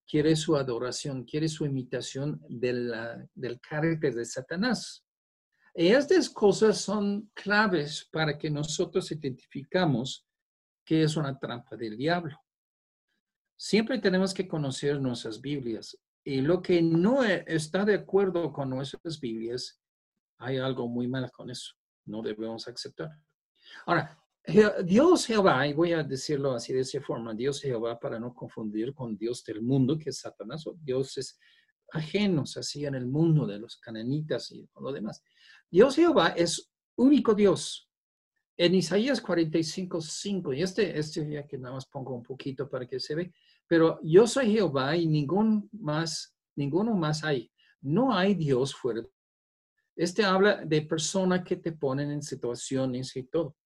Quiere 0.07 0.35
su 0.35 0.57
adoración, 0.57 1.25
quiere 1.25 1.47
su 1.47 1.67
imitación 1.67 2.41
del 2.49 3.61
carácter 3.61 4.15
de 4.15 4.25
Satanás. 4.25 5.05
Y 5.75 5.89
estas 5.89 6.31
cosas 6.31 6.81
son 6.81 7.31
claves 7.35 8.09
para 8.11 8.39
que 8.39 8.49
nosotros 8.49 9.13
identificamos 9.13 10.27
que 10.87 11.03
es 11.03 11.19
una 11.19 11.39
trampa 11.39 11.77
del 11.77 11.99
diablo. 11.99 12.35
Siempre 13.59 13.99
tenemos 13.99 14.33
que 14.33 14.49
conocer 14.49 14.99
nuestras 14.99 15.39
Biblias 15.39 15.99
y 16.25 16.41
lo 16.41 16.61
que 16.61 16.83
no 16.83 17.25
e, 17.25 17.45
está 17.47 17.85
de 17.85 17.95
acuerdo 17.95 18.53
con 18.53 18.71
nuestras 18.71 19.21
Biblias, 19.21 19.81
hay 20.39 20.59
algo 20.59 20.89
muy 20.89 21.09
mal 21.09 21.31
con 21.31 21.51
eso. 21.51 21.75
No 22.07 22.23
debemos 22.23 22.67
aceptar. 22.69 23.11
Ahora, 23.87 24.19
Dios 24.85 25.27
Jehová, 25.27 25.67
y 25.67 25.75
voy 25.75 25.93
a 25.93 26.03
decirlo 26.03 26.53
así 26.53 26.73
de 26.73 26.81
esa 26.81 27.01
forma, 27.03 27.35
Dios 27.35 27.61
Jehová 27.61 27.99
para 28.01 28.19
no 28.19 28.35
confundir 28.35 28.95
con 28.95 29.17
Dios 29.17 29.45
del 29.45 29.61
mundo, 29.61 29.99
que 29.99 30.11
es 30.11 30.21
Satanás, 30.21 30.67
o 30.67 30.75
dioses 30.81 31.39
ajenos 31.93 32.57
así 32.57 32.87
en 32.87 32.95
el 32.95 33.07
mundo 33.07 33.47
de 33.47 33.59
los 33.59 33.77
cananitas 33.77 34.51
y 34.51 34.67
lo 34.81 34.93
demás. 34.93 35.23
Dios 35.71 35.97
Jehová 35.97 36.29
es 36.29 36.71
único 36.97 37.35
Dios. 37.35 37.91
En 38.57 38.75
Isaías 38.75 39.21
45, 39.21 40.01
5, 40.01 40.53
y 40.55 40.63
este, 40.63 40.99
este 40.99 41.31
ya 41.31 41.47
que 41.47 41.59
nada 41.59 41.75
más 41.75 41.87
pongo 41.87 42.15
un 42.15 42.23
poquito 42.23 42.69
para 42.69 42.87
que 42.87 42.99
se 42.99 43.15
ve, 43.15 43.33
pero 43.69 44.01
yo 44.03 44.27
soy 44.27 44.53
Jehová 44.53 44.97
y 44.97 45.07
ningún 45.07 45.69
más, 45.73 46.35
ninguno 46.57 46.95
más 46.95 47.23
hay. 47.23 47.53
No 47.83 48.17
hay 48.17 48.35
Dios 48.35 48.75
fuera. 48.75 49.03
Este 49.95 50.25
habla 50.25 50.65
de 50.65 50.83
personas 50.83 51.45
que 51.45 51.57
te 51.57 51.73
ponen 51.73 52.11
en 52.11 52.23
situaciones 52.23 53.15
y 53.17 53.25
todo. 53.25 53.57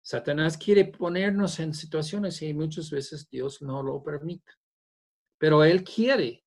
Satanás 0.00 0.56
quiere 0.56 0.86
ponernos 0.86 1.58
en 1.60 1.74
situaciones 1.74 2.40
y 2.42 2.54
muchas 2.54 2.90
veces 2.90 3.28
Dios 3.28 3.60
no 3.60 3.82
lo 3.82 4.02
permite. 4.02 4.52
Pero 5.38 5.64
Él 5.64 5.84
quiere 5.84 6.44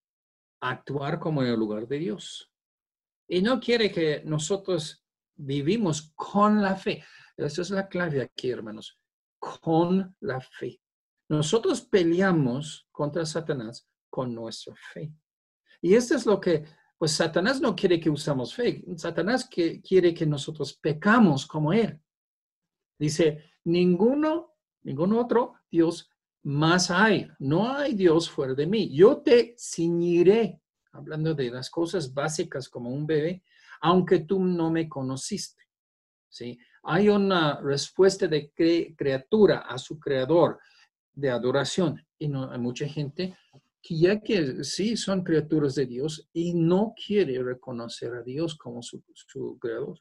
actuar 0.62 1.20
como 1.20 1.44
en 1.44 1.50
el 1.50 1.60
lugar 1.60 1.88
de 1.88 2.00
Dios. 2.00 2.52
Y 3.28 3.42
no 3.42 3.60
quiere 3.60 3.92
que 3.92 4.24
nosotros 4.26 5.06
vivimos 5.36 6.12
con 6.16 6.62
la 6.62 6.76
fe. 6.76 7.04
Esa 7.38 7.62
es 7.62 7.70
la 7.70 7.88
clave 7.88 8.22
aquí, 8.22 8.50
hermanos. 8.50 9.00
Con 9.38 10.16
la 10.22 10.42
fe. 10.42 10.80
Nosotros 11.30 11.82
peleamos 11.82 12.88
contra 12.92 13.26
Satanás 13.26 13.88
con 14.10 14.34
nuestra 14.34 14.76
fe. 14.94 15.14
Y 15.82 15.94
esto 15.94 16.16
es 16.16 16.26
lo 16.26 16.40
que, 16.40 16.66
pues 16.98 17.12
Satanás 17.12 17.62
no 17.62 17.76
quiere 17.76 18.00
que 18.00 18.10
usamos 18.10 18.54
fe. 18.54 18.84
Satanás 18.98 19.48
que, 19.48 19.80
quiere 19.80 20.14
que 20.14 20.26
nosotros 20.26 20.74
pecamos 20.74 21.46
como 21.46 21.72
él. 21.72 22.02
Dice, 22.98 23.52
ninguno, 23.64 24.56
ningún 24.82 25.14
otro 25.14 25.54
Dios 25.70 26.10
más 26.44 26.90
hay. 26.90 27.30
No 27.38 27.72
hay 27.72 27.94
Dios 27.94 28.30
fuera 28.30 28.56
de 28.56 28.66
mí. 28.66 28.90
Yo 28.94 29.18
te 29.18 29.56
ciñiré 29.58 30.62
hablando 30.94 31.36
de 31.36 31.52
las 31.52 31.70
cosas 31.70 32.12
básicas 32.12 32.68
como 32.68 32.90
un 32.90 33.06
bebé, 33.06 33.44
aunque 33.82 34.22
tú 34.22 34.44
no 34.44 34.72
me 34.72 34.90
conociste. 34.90 35.64
¿sí? 36.28 36.58
Hay 36.84 37.08
una 37.08 37.62
respuesta 37.62 38.28
de 38.28 38.52
criatura 38.98 39.60
a 39.60 39.78
su 39.78 40.00
creador 40.00 40.60
de 41.20 41.30
adoración 41.30 42.06
y 42.18 42.28
no 42.28 42.52
hay 42.52 42.60
mucha 42.60 42.88
gente 42.88 43.38
que 43.82 43.98
ya 43.98 44.20
que 44.20 44.64
sí 44.64 44.98
son 44.98 45.24
criaturas 45.24 45.76
de 45.76 45.86
Dios 45.86 46.28
y 46.34 46.54
no 46.54 46.94
quiere 47.06 47.42
reconocer 47.42 48.14
a 48.14 48.24
Dios 48.24 48.56
como 48.56 48.82
su, 48.82 49.04
su 49.14 49.58
creador. 49.60 50.00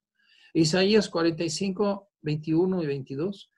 Isaías 0.52 1.08
45, 1.08 2.10
21 2.22 2.82
y 2.82 2.86
22. 2.86 3.52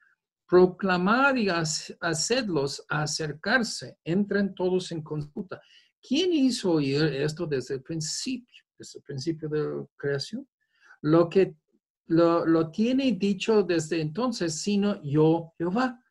Proclamad 0.46 1.36
y 1.36 1.48
hacedlos 1.48 2.84
acercarse, 2.88 3.98
entren 4.04 4.54
todos 4.54 4.90
en 4.92 5.02
consulta. 5.02 5.60
¿Quién 6.02 6.32
hizo 6.32 6.72
oír 6.72 7.02
esto 7.02 7.46
desde 7.46 7.74
el 7.74 7.82
principio, 7.82 8.64
desde 8.78 8.98
el 8.98 9.04
principio 9.04 9.48
de 9.48 9.60
la 9.60 9.86
creación? 9.96 10.48
Lo 11.02 11.28
que 11.28 11.56
lo, 12.10 12.70
tiene 12.70 13.12
dicho 13.12 13.62
desde 13.62 14.00
entonces, 14.00 14.60
sino 14.60 15.00
yo, 15.02 15.52
Jehová. 15.56 16.02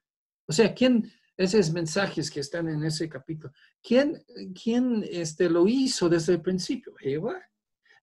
O 0.48 0.54
sea, 0.54 0.74
¿quién, 0.74 1.12
esos 1.40 1.72
mensajes 1.72 2.30
que 2.30 2.42
están 2.42 2.68
en 2.68 2.84
ese 2.84 3.08
capítulo, 3.08 3.54
¿quién, 3.82 4.22
quién 4.62 5.06
este, 5.10 5.50
lo 5.50 5.66
hizo 5.70 6.10
desde 6.10 6.34
el 6.34 6.42
principio? 6.42 6.94
Jehová. 7.00 7.42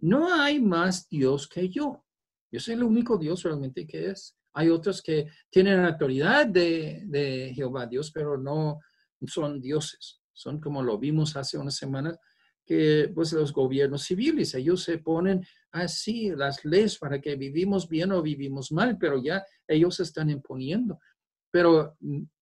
No 0.01 0.33
hay 0.33 0.59
más 0.59 1.07
Dios 1.07 1.47
que 1.47 1.69
yo. 1.69 2.03
Yo 2.51 2.61
soy 2.61 2.75
el 2.75 2.83
único 2.83 3.19
Dios 3.19 3.43
realmente 3.43 3.87
que 3.87 4.07
es. 4.07 4.35
Hay 4.55 4.71
otros 4.71 5.03
que 5.03 5.27
tienen 5.51 5.85
autoridad 5.85 6.47
de, 6.47 7.53
Jehová 7.55 7.87
Dios, 7.87 8.11
pero 8.11 8.39
no 8.39 8.81
son 9.27 9.61
dioses. 9.61 10.23
Son 10.33 10.59
como 10.59 10.83
lo 10.83 10.99
vimos 10.99 11.37
hace 11.37 11.59
unas 11.59 11.77
semanas, 11.77 12.19
que 12.65 13.13
pues 13.15 13.35
los 13.35 13.53
gobiernos 13.53 14.05
civiles, 14.05 14.55
ellos 14.55 14.83
se 14.83 14.99
ponen 14.99 15.47
así 15.73 16.31
las 16.31 16.65
leyes 16.65 16.99
para 16.99 17.21
que 17.21 17.37
vivimos 17.37 17.87
bien 17.87 18.13
o 18.13 18.23
vivimos 18.23 18.73
mal, 18.73 18.97
pero 18.99 19.23
ya 19.23 19.45
ellos 19.69 20.01
están 20.01 20.31
imponiendo. 20.31 20.99
Pero 21.51 21.97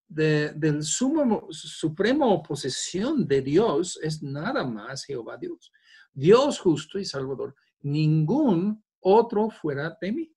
de, 0.09 0.53
del 0.55 0.83
sumo, 0.83 1.49
supremo 1.51 2.43
posesión 2.43 3.27
de 3.27 3.43
Dios 3.43 3.99
es 4.03 4.23
nada 4.23 4.65
más 4.65 5.05
Jehová 5.05 5.37
Dios. 5.37 5.73
Dios 6.13 6.59
justo 6.59 6.99
y 6.99 7.05
salvador. 7.05 7.55
Ningún 7.81 8.83
otro 9.01 9.51
fuera 9.51 9.97
de 10.01 10.13
mí. 10.13 10.35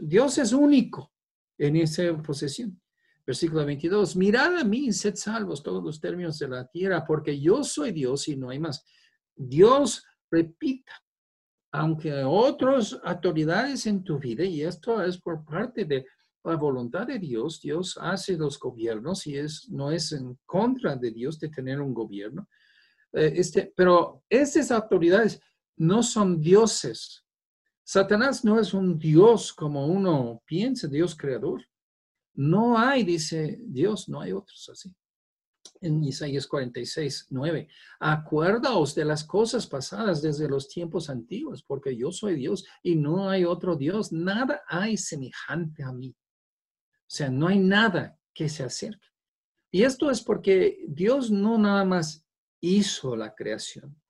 Dios 0.00 0.38
es 0.38 0.52
único 0.52 1.12
en 1.58 1.76
esa 1.76 2.16
posesión. 2.22 2.80
Versículo 3.26 3.66
22, 3.66 4.16
mirad 4.16 4.56
a 4.56 4.64
mí 4.64 4.90
sed 4.90 5.14
salvos 5.14 5.62
todos 5.62 5.84
los 5.84 6.00
términos 6.00 6.38
de 6.38 6.48
la 6.48 6.66
tierra, 6.66 7.04
porque 7.04 7.38
yo 7.38 7.62
soy 7.62 7.92
Dios 7.92 8.26
y 8.28 8.36
no 8.36 8.48
hay 8.48 8.58
más. 8.58 8.86
Dios 9.36 10.02
repita, 10.30 10.92
aunque 11.72 12.24
otras 12.24 12.98
autoridades 13.04 13.86
en 13.86 14.02
tu 14.02 14.18
vida, 14.18 14.44
y 14.44 14.62
esto 14.62 15.02
es 15.02 15.18
por 15.18 15.44
parte 15.44 15.84
de 15.84 16.06
la 16.44 16.56
voluntad 16.56 17.06
de 17.06 17.18
Dios, 17.18 17.60
Dios 17.60 17.98
hace 18.00 18.36
los 18.36 18.58
gobiernos 18.58 19.26
y 19.26 19.36
es, 19.36 19.68
no 19.70 19.90
es 19.90 20.12
en 20.12 20.38
contra 20.46 20.96
de 20.96 21.10
Dios 21.10 21.38
de 21.38 21.48
tener 21.48 21.80
un 21.80 21.92
gobierno, 21.92 22.48
eh, 23.12 23.32
este, 23.36 23.72
pero 23.74 24.24
estas 24.28 24.70
autoridades 24.70 25.40
no 25.76 26.02
son 26.02 26.40
dioses. 26.40 27.24
Satanás 27.84 28.44
no 28.44 28.60
es 28.60 28.74
un 28.74 28.98
dios 28.98 29.52
como 29.52 29.86
uno 29.86 30.42
piensa, 30.44 30.88
Dios 30.88 31.16
creador. 31.16 31.64
No 32.34 32.78
hay, 32.78 33.02
dice 33.02 33.58
Dios, 33.62 34.08
no 34.08 34.20
hay 34.20 34.32
otros 34.32 34.68
así. 34.70 34.94
En 35.80 36.02
Isaías 36.02 36.46
46, 36.46 37.28
9, 37.30 37.68
acuerdaos 38.00 38.94
de 38.94 39.04
las 39.04 39.24
cosas 39.24 39.66
pasadas 39.66 40.20
desde 40.20 40.48
los 40.48 40.68
tiempos 40.68 41.08
antiguos, 41.08 41.62
porque 41.62 41.96
yo 41.96 42.10
soy 42.10 42.34
Dios 42.34 42.64
y 42.82 42.96
no 42.96 43.30
hay 43.30 43.44
otro 43.44 43.76
Dios, 43.76 44.12
nada 44.12 44.62
hay 44.68 44.96
semejante 44.96 45.82
a 45.84 45.92
mí. 45.92 46.14
O 47.08 47.10
sea, 47.10 47.30
no 47.30 47.48
hay 47.48 47.58
nada 47.58 48.18
que 48.34 48.48
se 48.48 48.62
acerque. 48.62 49.08
Y 49.70 49.82
esto 49.82 50.10
es 50.10 50.22
porque 50.22 50.84
Dios 50.86 51.30
no 51.30 51.58
nada 51.58 51.84
más 51.84 52.26
hizo 52.60 53.16
la 53.16 53.34
creación. 53.34 54.00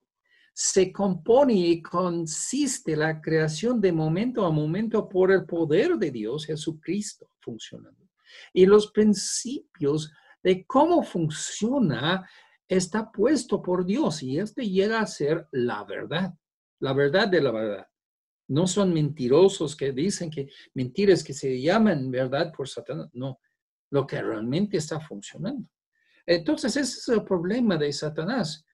Se 0.52 0.92
compone 0.92 1.54
y 1.54 1.82
consiste 1.82 2.96
la 2.96 3.20
creación 3.20 3.80
de 3.80 3.92
momento 3.92 4.44
a 4.44 4.50
momento 4.50 5.08
por 5.08 5.30
el 5.30 5.46
poder 5.46 5.96
de 5.96 6.10
Dios, 6.10 6.46
Jesucristo, 6.46 7.30
funcionando 7.40 8.08
y 8.52 8.66
los 8.66 8.90
principios 8.90 10.12
de 10.42 10.66
cómo 10.66 11.02
funciona 11.02 12.28
está 12.66 13.10
puesto 13.10 13.62
por 13.62 13.84
Dios 13.84 14.22
y 14.22 14.38
este 14.38 14.68
llega 14.68 15.00
a 15.00 15.06
ser 15.06 15.48
la 15.52 15.84
verdad, 15.84 16.34
la 16.80 16.92
verdad 16.92 17.28
de 17.28 17.40
la 17.40 17.50
verdad. 17.50 17.86
No 18.48 18.66
son 18.66 18.92
mentirosos 18.92 19.76
que 19.76 19.92
dicen 19.92 20.30
que 20.30 20.48
mentiras 20.74 21.22
que 21.22 21.34
se 21.34 21.60
llaman 21.60 22.10
verdad 22.10 22.52
por 22.52 22.68
Satanás, 22.68 23.08
no, 23.12 23.40
lo 23.90 24.06
que 24.06 24.20
realmente 24.20 24.76
está 24.78 25.00
funcionando. 25.00 25.68
Entonces 26.26 26.76
ese 26.76 26.98
es 26.98 27.08
el 27.08 27.24
problema 27.24 27.76
de 27.76 27.92
Satanás, 27.92 28.64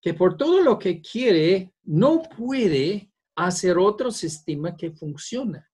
que 0.00 0.14
por 0.14 0.36
todo 0.36 0.60
lo 0.60 0.78
que 0.78 1.00
quiere 1.00 1.72
no 1.84 2.22
puede 2.22 3.12
hacer 3.36 3.78
otro 3.78 4.10
sistema 4.10 4.76
que 4.76 4.92
funcione. 4.92 5.64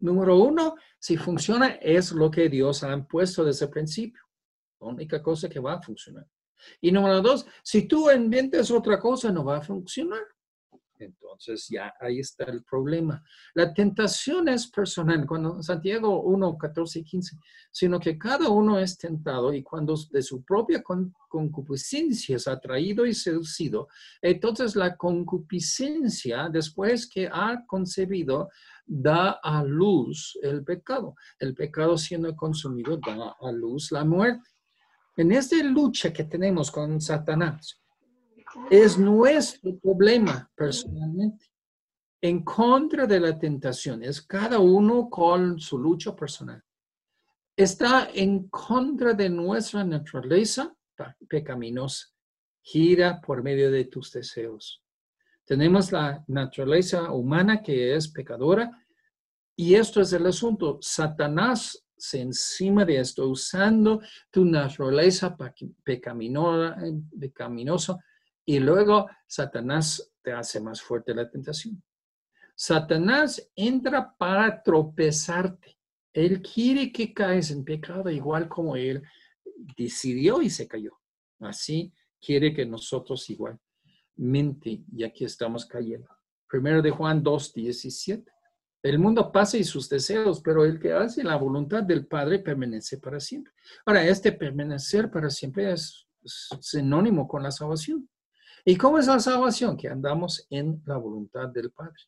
Número 0.00 0.36
uno, 0.38 0.74
si 0.98 1.16
funciona, 1.16 1.68
es 1.80 2.12
lo 2.12 2.30
que 2.30 2.48
Dios 2.48 2.82
ha 2.82 2.96
puesto 3.06 3.44
desde 3.44 3.66
el 3.66 3.70
principio. 3.70 4.20
La 4.80 4.88
única 4.88 5.22
cosa 5.22 5.48
que 5.48 5.60
va 5.60 5.74
a 5.74 5.82
funcionar. 5.82 6.26
Y 6.80 6.92
número 6.92 7.20
dos, 7.20 7.46
si 7.62 7.86
tú 7.86 8.10
inventes 8.10 8.70
otra 8.70 8.98
cosa, 8.98 9.30
no 9.30 9.44
va 9.44 9.58
a 9.58 9.62
funcionar. 9.62 10.22
Entonces 10.98 11.66
ya 11.68 11.92
ahí 12.00 12.20
está 12.20 12.44
el 12.44 12.62
problema. 12.62 13.22
La 13.54 13.74
tentación 13.74 14.48
es 14.48 14.68
personal. 14.68 15.26
Cuando 15.26 15.62
Santiago 15.62 16.22
1, 16.22 16.56
14 16.56 17.00
y 17.00 17.04
15, 17.04 17.36
sino 17.70 17.98
que 17.98 18.16
cada 18.16 18.48
uno 18.48 18.78
es 18.78 18.96
tentado 18.96 19.52
y 19.52 19.62
cuando 19.62 19.94
de 20.10 20.22
su 20.22 20.44
propia 20.44 20.82
concupiscencia 21.28 22.36
es 22.36 22.46
atraído 22.46 23.06
y 23.06 23.14
seducido, 23.14 23.88
entonces 24.22 24.76
la 24.76 24.96
concupiscencia, 24.96 26.48
después 26.48 27.08
que 27.08 27.28
ha 27.30 27.64
concebido, 27.66 28.50
da 28.86 29.40
a 29.42 29.64
luz 29.64 30.38
el 30.42 30.62
pecado. 30.64 31.14
El 31.38 31.54
pecado 31.54 31.98
siendo 31.98 32.34
consumido 32.36 32.98
da 32.98 33.36
a 33.40 33.52
luz 33.52 33.90
la 33.90 34.04
muerte. 34.04 34.48
En 35.16 35.32
esta 35.32 35.56
lucha 35.62 36.12
que 36.12 36.24
tenemos 36.24 36.70
con 36.70 37.00
Satanás, 37.00 37.83
es 38.70 38.98
nuestro 38.98 39.76
problema 39.78 40.50
personalmente. 40.54 41.46
En 42.20 42.42
contra 42.42 43.06
de 43.06 43.20
la 43.20 43.38
tentación, 43.38 44.02
es 44.02 44.22
cada 44.22 44.58
uno 44.58 45.10
con 45.10 45.58
su 45.58 45.78
lucha 45.78 46.16
personal. 46.16 46.62
Está 47.56 48.08
en 48.14 48.48
contra 48.48 49.12
de 49.12 49.28
nuestra 49.28 49.84
naturaleza 49.84 50.74
pecaminosa. 51.28 52.08
Gira 52.62 53.20
por 53.20 53.42
medio 53.42 53.70
de 53.70 53.84
tus 53.84 54.10
deseos. 54.10 54.82
Tenemos 55.44 55.92
la 55.92 56.24
naturaleza 56.28 57.12
humana 57.12 57.62
que 57.62 57.94
es 57.94 58.08
pecadora 58.08 58.70
y 59.54 59.74
esto 59.74 60.00
es 60.00 60.12
el 60.14 60.26
asunto. 60.26 60.78
Satanás 60.80 61.84
se 61.96 62.22
encima 62.22 62.84
de 62.84 63.00
esto 63.00 63.28
usando 63.28 64.00
tu 64.30 64.44
naturaleza 64.44 65.36
pecaminosa, 65.84 67.98
y 68.44 68.58
luego 68.58 69.08
Satanás 69.26 70.12
te 70.22 70.32
hace 70.32 70.60
más 70.60 70.82
fuerte 70.82 71.14
la 71.14 71.30
tentación. 71.30 71.82
Satanás 72.54 73.50
entra 73.56 74.14
para 74.16 74.62
tropezarte. 74.62 75.76
Él 76.12 76.40
quiere 76.42 76.92
que 76.92 77.12
caes 77.12 77.50
en 77.50 77.64
pecado 77.64 78.08
igual 78.10 78.48
como 78.48 78.76
él 78.76 79.02
decidió 79.76 80.40
y 80.40 80.50
se 80.50 80.68
cayó. 80.68 80.92
Así 81.40 81.92
quiere 82.20 82.54
que 82.54 82.64
nosotros 82.64 83.28
igual 83.30 83.58
mente 84.16 84.84
y 84.92 85.04
aquí 85.04 85.24
estamos 85.24 85.66
cayendo. 85.66 86.08
Primero 86.48 86.82
de 86.82 86.90
Juan 86.90 87.22
2, 87.22 87.52
17. 87.52 88.30
El 88.82 88.98
mundo 88.98 89.32
pasa 89.32 89.56
y 89.56 89.64
sus 89.64 89.88
deseos, 89.88 90.40
pero 90.42 90.64
el 90.64 90.78
que 90.78 90.92
hace 90.92 91.24
la 91.24 91.36
voluntad 91.36 91.82
del 91.82 92.06
Padre 92.06 92.38
permanece 92.38 92.98
para 92.98 93.18
siempre. 93.18 93.52
Ahora, 93.86 94.06
este 94.06 94.30
permanecer 94.32 95.10
para 95.10 95.30
siempre 95.30 95.72
es, 95.72 96.06
sinónimo 96.60 97.26
con 97.26 97.42
la 97.42 97.50
salvación. 97.50 98.08
¿Y 98.64 98.76
cómo 98.76 98.98
es 98.98 99.06
la 99.06 99.18
salvación? 99.18 99.76
Que 99.76 99.88
andamos 99.88 100.46
en 100.50 100.82
la 100.86 100.96
voluntad 100.96 101.48
del 101.48 101.70
Padre. 101.70 102.00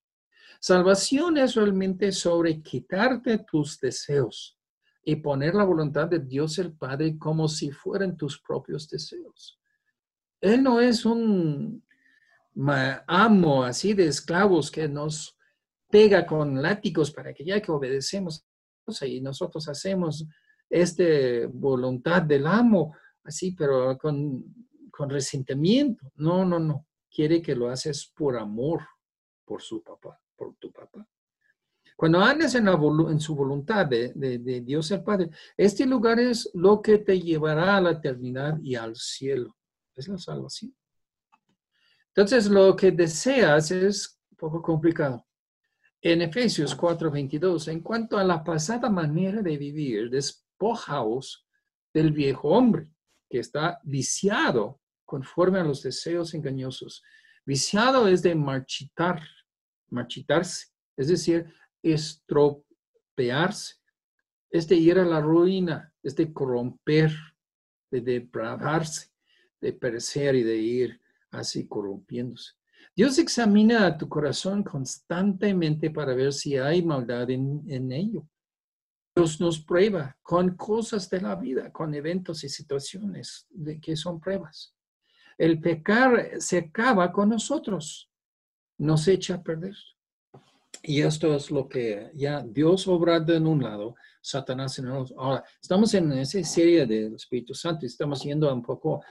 Salvación 0.58 1.36
es 1.36 1.54
realmente 1.54 2.10
sobre 2.12 2.62
quitarte 2.62 3.38
tus 3.38 3.78
deseos 3.78 4.58
y 5.04 5.16
poner 5.16 5.54
la 5.54 5.64
voluntad 5.64 6.08
de 6.08 6.20
Dios 6.20 6.58
el 6.58 6.72
Padre 6.72 7.18
como 7.18 7.46
si 7.46 7.70
fueran 7.70 8.16
tus 8.16 8.40
propios 8.40 8.88
deseos. 8.88 9.60
Él 10.40 10.62
no 10.62 10.80
es 10.80 11.04
un 11.04 11.84
amo 13.06 13.64
así 13.64 13.92
de 13.92 14.06
esclavos 14.06 14.70
que 14.70 14.88
nos 14.88 15.36
pega 15.90 16.26
con 16.26 16.60
látigos 16.62 17.10
para 17.10 17.34
que 17.34 17.44
ya 17.44 17.60
que 17.60 17.70
obedecemos 17.70 18.46
y 19.02 19.20
nosotros 19.20 19.68
hacemos 19.68 20.26
esta 20.70 21.04
voluntad 21.52 22.22
del 22.22 22.46
amo, 22.46 22.94
así, 23.24 23.52
pero 23.52 23.98
con, 23.98 24.44
con 24.96 25.10
resentimiento. 25.10 26.10
No, 26.16 26.44
no, 26.44 26.58
no. 26.58 26.86
Quiere 27.10 27.42
que 27.42 27.54
lo 27.54 27.68
haces 27.68 28.10
por 28.16 28.36
amor 28.36 28.80
por 29.44 29.60
su 29.60 29.82
papá, 29.82 30.18
por 30.34 30.56
tu 30.56 30.72
papá. 30.72 31.06
Cuando 31.94 32.20
andes 32.20 32.54
en, 32.54 32.64
la, 32.64 32.72
en 32.72 33.20
su 33.20 33.34
voluntad 33.34 33.86
de, 33.86 34.12
de, 34.14 34.38
de, 34.38 34.60
Dios 34.60 34.90
el 34.90 35.02
Padre, 35.02 35.30
este 35.56 35.86
lugar 35.86 36.18
es 36.18 36.50
lo 36.54 36.82
que 36.82 36.98
te 36.98 37.20
llevará 37.20 37.76
a 37.76 37.80
la 37.80 37.92
eternidad 37.92 38.58
y 38.62 38.74
al 38.74 38.96
cielo. 38.96 39.56
Es 39.94 40.08
la 40.08 40.18
salvación. 40.18 40.74
Entonces, 42.08 42.48
lo 42.48 42.74
que 42.74 42.90
deseas 42.90 43.70
es 43.70 44.18
un 44.30 44.36
poco 44.36 44.62
complicado. 44.62 45.26
En 46.00 46.22
Efesios 46.22 46.74
4:22, 46.76 47.68
en 47.68 47.80
cuanto 47.80 48.18
a 48.18 48.24
la 48.24 48.42
pasada 48.42 48.90
manera 48.90 49.42
de 49.42 49.56
vivir, 49.56 50.10
despojaos 50.10 51.46
del 51.92 52.12
viejo 52.12 52.48
hombre 52.48 52.88
que 53.28 53.38
está 53.38 53.80
viciado 53.84 54.80
conforme 55.06 55.58
a 55.58 55.64
los 55.64 55.82
deseos 55.82 56.34
engañosos. 56.34 57.02
Viciado 57.46 58.08
es 58.08 58.22
de 58.22 58.34
marchitar, 58.34 59.22
marchitarse, 59.88 60.66
es 60.96 61.08
decir, 61.08 61.46
estropearse, 61.82 63.76
es 64.50 64.68
de 64.68 64.76
ir 64.76 64.98
a 64.98 65.04
la 65.04 65.20
ruina, 65.20 65.94
es 66.02 66.16
de 66.16 66.32
corromper, 66.32 67.12
de 67.90 68.00
depravarse, 68.00 69.10
de 69.60 69.72
perecer 69.72 70.34
y 70.34 70.42
de 70.42 70.56
ir 70.56 71.00
así 71.30 71.66
corrompiéndose. 71.66 72.52
Dios 72.94 73.18
examina 73.18 73.86
a 73.86 73.98
tu 73.98 74.08
corazón 74.08 74.62
constantemente 74.62 75.90
para 75.90 76.14
ver 76.14 76.32
si 76.32 76.56
hay 76.56 76.82
maldad 76.82 77.28
en, 77.30 77.92
ello. 77.92 78.26
Dios 79.14 79.40
nos 79.40 79.60
prueba 79.60 80.16
con 80.22 80.56
cosas 80.56 81.08
de 81.10 81.20
la 81.20 81.36
vida, 81.36 81.70
con 81.72 81.94
eventos 81.94 82.44
y 82.44 82.48
situaciones 82.48 83.46
de 83.50 83.80
que 83.80 83.96
son 83.96 84.20
pruebas. 84.20 84.75
El 85.38 85.60
pecar 85.60 86.30
se 86.38 86.58
acaba 86.58 87.12
con 87.12 87.30
nosotros, 87.30 88.10
nos 88.78 89.06
echa 89.08 89.34
a 89.34 89.42
perder. 89.42 89.76
Y 90.82 91.02
esto 91.02 91.34
es 91.34 91.50
lo 91.50 91.68
que 91.68 92.10
ya 92.14 92.42
Dios 92.42 92.86
obrando 92.86 93.34
en 93.34 93.46
un 93.46 93.62
lado, 93.62 93.96
Satanás 94.20 94.78
en 94.78 94.86
el 94.86 94.92
otro. 94.92 95.20
Ahora, 95.20 95.44
estamos 95.60 95.92
en 95.94 96.12
esa 96.12 96.42
serie 96.44 96.86
del 96.86 97.14
Espíritu 97.14 97.54
Santo 97.54 97.84
y 97.84 97.88
estamos 97.88 98.22
yendo 98.22 98.52
un 98.52 98.62
poco 98.62 99.02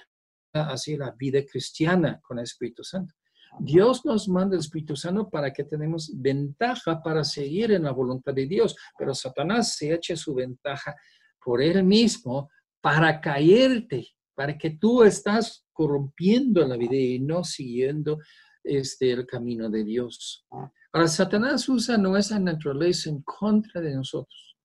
hacia 0.53 0.97
la 0.97 1.11
vida 1.11 1.43
cristiana 1.45 2.21
con 2.21 2.39
el 2.39 2.43
Espíritu 2.43 2.83
Santo. 2.83 3.13
Dios 3.59 4.05
nos 4.05 4.27
manda 4.27 4.55
el 4.55 4.61
Espíritu 4.61 4.95
Santo 4.95 5.29
para 5.29 5.51
que 5.51 5.63
tenemos 5.63 6.11
ventaja 6.13 7.01
para 7.01 7.23
seguir 7.23 7.71
en 7.71 7.83
la 7.83 7.91
voluntad 7.91 8.33
de 8.33 8.45
Dios, 8.47 8.75
pero 8.97 9.13
Satanás 9.13 9.75
se 9.75 9.93
echa 9.93 10.15
su 10.15 10.33
ventaja 10.33 10.95
por 11.43 11.61
él 11.61 11.83
mismo 11.83 12.49
para 12.81 13.19
caerte, 13.21 14.07
para 14.33 14.57
que 14.57 14.71
tú 14.71 15.03
estás 15.03 15.64
corrompiendo 15.75 16.65
la 16.65 16.77
vida 16.77 16.95
y 16.95 17.19
no 17.19 17.43
siguiendo 17.43 18.19
este, 18.63 19.11
el 19.11 19.27
camino 19.27 19.69
de 19.69 19.83
Dios. 19.83 20.45
Ahora, 20.91 21.07
Satanás 21.07 21.67
usa 21.67 21.97
nuestra 21.97 22.39
naturaleza 22.39 23.09
en 23.09 23.21
contra 23.21 23.81
de 23.81 23.93
nosotros. 23.93 24.57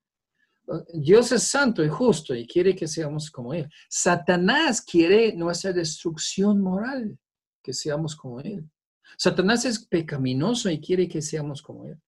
Dios 0.94 1.32
es 1.32 1.42
santo 1.42 1.84
y 1.84 1.88
justo 1.88 2.32
y 2.34 2.46
quiere 2.46 2.76
que 2.76 2.86
seamos 2.86 3.30
como 3.30 3.52
Él. 3.52 3.68
Satanás 3.88 4.80
quiere 4.80 5.34
nuestra 5.34 5.72
destrucción 5.72 6.60
moral, 6.60 7.18
que 7.62 7.72
seamos 7.72 8.14
como 8.14 8.40
Él. 8.40 8.64
Satanás 9.18 9.64
es 9.64 9.84
pecaminoso 9.84 10.70
y 10.70 10.80
quiere 10.80 11.08
que 11.08 11.20
seamos 11.20 11.60
como 11.60 11.86
Él. 11.86 12.00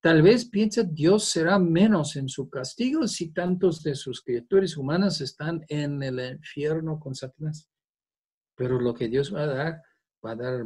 Tal 0.00 0.22
vez 0.22 0.44
piensa 0.44 0.82
Dios 0.82 1.24
será 1.24 1.58
menos 1.58 2.16
en 2.16 2.28
su 2.28 2.48
castigo 2.48 3.06
si 3.06 3.32
tantos 3.32 3.82
de 3.82 3.94
sus 3.94 4.20
criaturas 4.22 4.76
humanas 4.76 5.20
están 5.20 5.64
en 5.68 6.02
el 6.02 6.36
infierno 6.36 6.98
con 6.98 7.14
Satanás. 7.14 7.68
Pero 8.58 8.80
lo 8.80 8.92
que 8.92 9.08
Dios 9.08 9.32
va 9.32 9.42
a 9.42 9.46
dar, 9.46 9.82
va 10.24 10.32
a 10.32 10.36
dar 10.36 10.64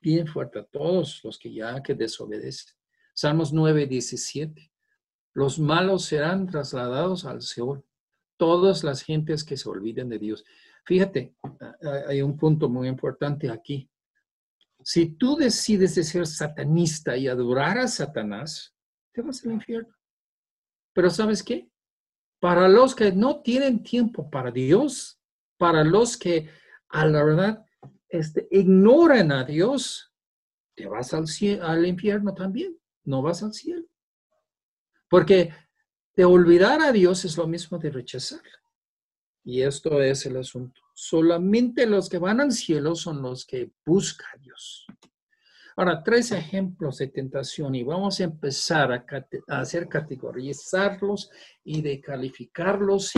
bien 0.00 0.28
fuerte 0.28 0.60
a 0.60 0.64
todos 0.64 1.20
los 1.24 1.38
que 1.38 1.52
ya 1.52 1.82
que 1.82 1.94
desobedecen. 1.94 2.72
Salmos 3.12 3.52
9, 3.52 3.88
17. 3.88 4.72
Los 5.34 5.58
malos 5.58 6.04
serán 6.04 6.46
trasladados 6.46 7.24
al 7.24 7.42
Seol. 7.42 7.84
Todas 8.36 8.84
las 8.84 9.02
gentes 9.02 9.42
que 9.42 9.56
se 9.56 9.68
olviden 9.68 10.08
de 10.08 10.20
Dios. 10.20 10.44
Fíjate, 10.84 11.34
hay 12.06 12.22
un 12.22 12.36
punto 12.36 12.68
muy 12.68 12.86
importante 12.86 13.50
aquí. 13.50 13.90
Si 14.84 15.16
tú 15.16 15.34
decides 15.34 15.96
de 15.96 16.04
ser 16.04 16.28
satanista 16.28 17.16
y 17.16 17.26
adorar 17.26 17.78
a 17.78 17.88
Satanás, 17.88 18.72
te 19.12 19.20
vas 19.20 19.44
al 19.44 19.52
infierno. 19.52 19.92
Pero 20.92 21.10
¿sabes 21.10 21.42
qué? 21.42 21.68
Para 22.38 22.68
los 22.68 22.94
que 22.94 23.10
no 23.10 23.40
tienen 23.40 23.82
tiempo 23.82 24.30
para 24.30 24.52
Dios, 24.52 25.20
para 25.58 25.82
los 25.82 26.16
que 26.16 26.48
a 26.88 27.06
la 27.06 27.24
verdad 27.24 27.64
este, 28.08 28.46
ignoran 28.50 29.32
a 29.32 29.44
Dios, 29.44 30.12
te 30.74 30.86
vas 30.86 31.12
al, 31.14 31.26
al 31.62 31.86
infierno 31.86 32.34
también, 32.34 32.78
no 33.04 33.22
vas 33.22 33.42
al 33.42 33.52
cielo. 33.52 33.86
Porque 35.08 35.52
de 36.14 36.24
olvidar 36.24 36.80
a 36.80 36.92
Dios 36.92 37.24
es 37.24 37.36
lo 37.36 37.46
mismo 37.46 37.78
de 37.78 37.90
rechazarlo. 37.90 38.50
Y 39.44 39.62
esto 39.62 40.02
es 40.02 40.26
el 40.26 40.38
asunto. 40.38 40.80
Solamente 40.94 41.86
los 41.86 42.08
que 42.08 42.18
van 42.18 42.40
al 42.40 42.52
cielo 42.52 42.96
son 42.96 43.22
los 43.22 43.46
que 43.46 43.70
buscan 43.84 44.26
a 44.34 44.38
Dios. 44.38 44.86
Ahora, 45.76 46.02
tres 46.02 46.32
ejemplos 46.32 46.96
de 46.98 47.08
tentación 47.08 47.74
y 47.74 47.82
vamos 47.84 48.18
a 48.18 48.24
empezar 48.24 48.92
a, 48.92 49.04
hacer 49.58 49.88
categorizarlos 49.88 51.30
y 51.62 51.82
de 51.82 52.00
calificarlos, 52.00 53.12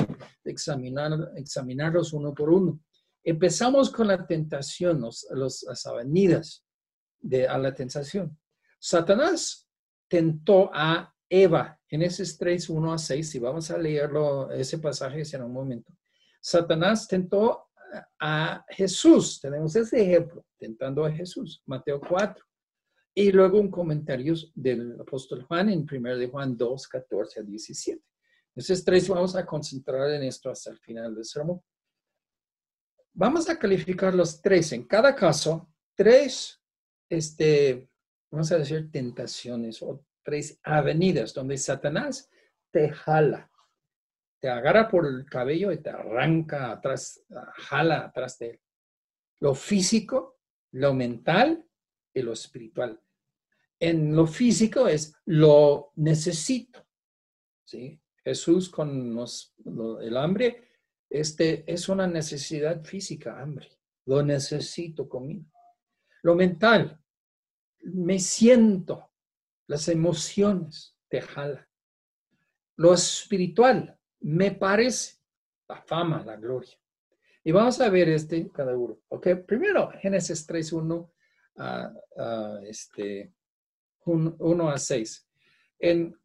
examinar, 0.45 1.31
examinarlos 1.37 2.13
uno 2.13 2.35
por 2.35 2.51
uno. 2.51 2.81
Empezamos 3.25 3.91
con 3.91 4.07
la 4.07 4.27
tentación, 4.27 5.01
los, 5.01 5.27
las 5.31 5.87
avenidas 5.87 6.65
de, 7.21 7.47
a 7.47 7.59
la 7.59 7.75
tentación. 7.75 8.39
Satanás 8.79 9.69
tentó 10.09 10.71
a 10.73 11.13
Eva, 11.29 11.79
en 11.91 12.03
esos 12.03 12.39
3, 12.39 12.71
1 12.71 12.93
a 12.93 12.99
6, 12.99 13.35
y 13.35 13.39
vamos 13.39 13.71
a 13.71 13.79
leerlo, 13.79 14.51
ese 14.51 14.79
pasaje 14.79 15.23
en 15.33 15.43
un 15.43 15.53
momento. 15.53 15.93
Satanás 16.41 17.07
tentó 17.07 17.69
a 18.19 18.65
Jesús. 18.69 19.41
Tenemos 19.41 19.75
ese 19.77 20.03
ejemplo, 20.03 20.45
tentando 20.59 21.05
a 21.05 21.13
Jesús, 21.13 21.63
Mateo 21.67 22.01
4. 22.01 22.45
Y 23.15 23.33
luego 23.33 23.59
un 23.59 23.71
comentario 23.71 24.35
del 24.55 25.01
apóstol 25.01 25.43
Juan 25.43 25.71
en 25.71 25.87
1 25.91 26.17
de 26.17 26.29
Juan 26.29 26.57
2, 26.57 26.89
14 26.89 27.41
a 27.41 27.43
17. 27.43 28.03
Esos 28.55 28.85
tres 28.85 29.09
vamos 29.09 29.35
a 29.37 29.47
concentrar 29.47 30.11
en 30.11 30.23
esto 30.23 30.51
hasta 30.51 30.71
el 30.71 30.79
final 30.79 31.15
del 31.15 31.25
sermón. 31.25 31.61
Vamos 33.19 33.51
a 33.51 33.59
calificar 33.59 34.15
los 34.15 34.41
tres. 34.41 34.73
En 34.73 34.85
cada 34.85 35.15
caso, 35.15 35.69
tres, 35.97 36.63
este, 37.09 37.91
vamos 38.31 38.53
a 38.53 38.59
decir, 38.59 38.91
tentaciones 38.93 39.83
o 39.83 40.05
tres 40.23 40.61
avenidas 40.63 41.35
donde 41.35 41.59
Satanás 41.59 42.31
te 42.71 42.91
jala 42.91 43.51
te 44.41 44.49
agarra 44.49 44.89
por 44.89 45.07
el 45.07 45.25
cabello 45.27 45.73
y 45.73 45.79
te 45.79 45.91
arranca 45.91 46.73
atrás, 46.73 47.25
jala 47.55 48.05
atrás 48.05 48.39
de 48.39 48.51
él. 48.51 48.61
Lo 49.41 49.55
físico, 49.55 50.39
lo 50.73 50.95
mental 50.95 51.65
y 52.15 52.23
lo 52.23 52.33
espiritual. 52.33 53.01
En 53.81 54.15
lo 54.15 54.27
físico 54.27 54.89
es 54.89 55.15
lo 55.27 55.93
necesito. 55.97 56.87
¿sí? 57.65 58.01
Jesús 58.25 58.69
con 58.69 59.17
el 60.01 60.17
hambre, 60.17 60.68
este 61.11 61.65
es 61.67 61.89
una 61.89 62.07
necesidad 62.07 62.83
física, 62.85 63.41
hambre. 63.41 63.69
Lo 64.07 64.23
necesito 64.23 65.09
conmigo. 65.09 65.51
Lo 66.23 66.35
mental, 66.35 67.01
me 67.83 68.19
siento, 68.19 69.11
las 69.67 69.89
emociones 69.89 70.97
te 71.09 71.21
jala. 71.21 71.69
Lo 72.77 72.95
espiritual, 72.95 73.99
me 74.21 74.53
parece 74.53 75.17
la 75.69 75.83
fama, 75.83 76.23
la 76.25 76.37
gloria. 76.37 76.77
Y 77.45 77.53
vamos 77.53 77.81
a 77.81 77.89
ver 77.89 78.09
este 78.11 78.51
cada 78.51 78.77
uno. 78.77 78.99
Ok, 79.09 79.29
primero 79.47 79.91
Génesis 80.01 80.47
3, 80.47 80.73
1 80.73 81.13
a, 81.57 81.93
este, 82.67 83.33
1 84.05 84.71
a 84.71 84.79
6. 84.79 85.29
En 85.79 86.19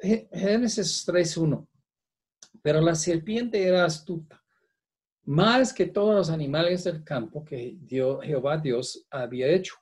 Génesis 0.00 1.04
3, 1.06 1.36
1. 1.36 1.68
Pero 2.68 2.82
la 2.82 2.94
serpiente 2.94 3.64
era 3.64 3.86
astuta, 3.86 4.44
más 5.24 5.72
que 5.72 5.86
todos 5.86 6.14
los 6.14 6.28
animales 6.28 6.84
del 6.84 7.02
campo 7.02 7.42
que 7.42 7.78
Dios, 7.80 8.22
Jehová 8.22 8.58
Dios 8.58 9.06
había 9.08 9.46
hecho, 9.46 9.76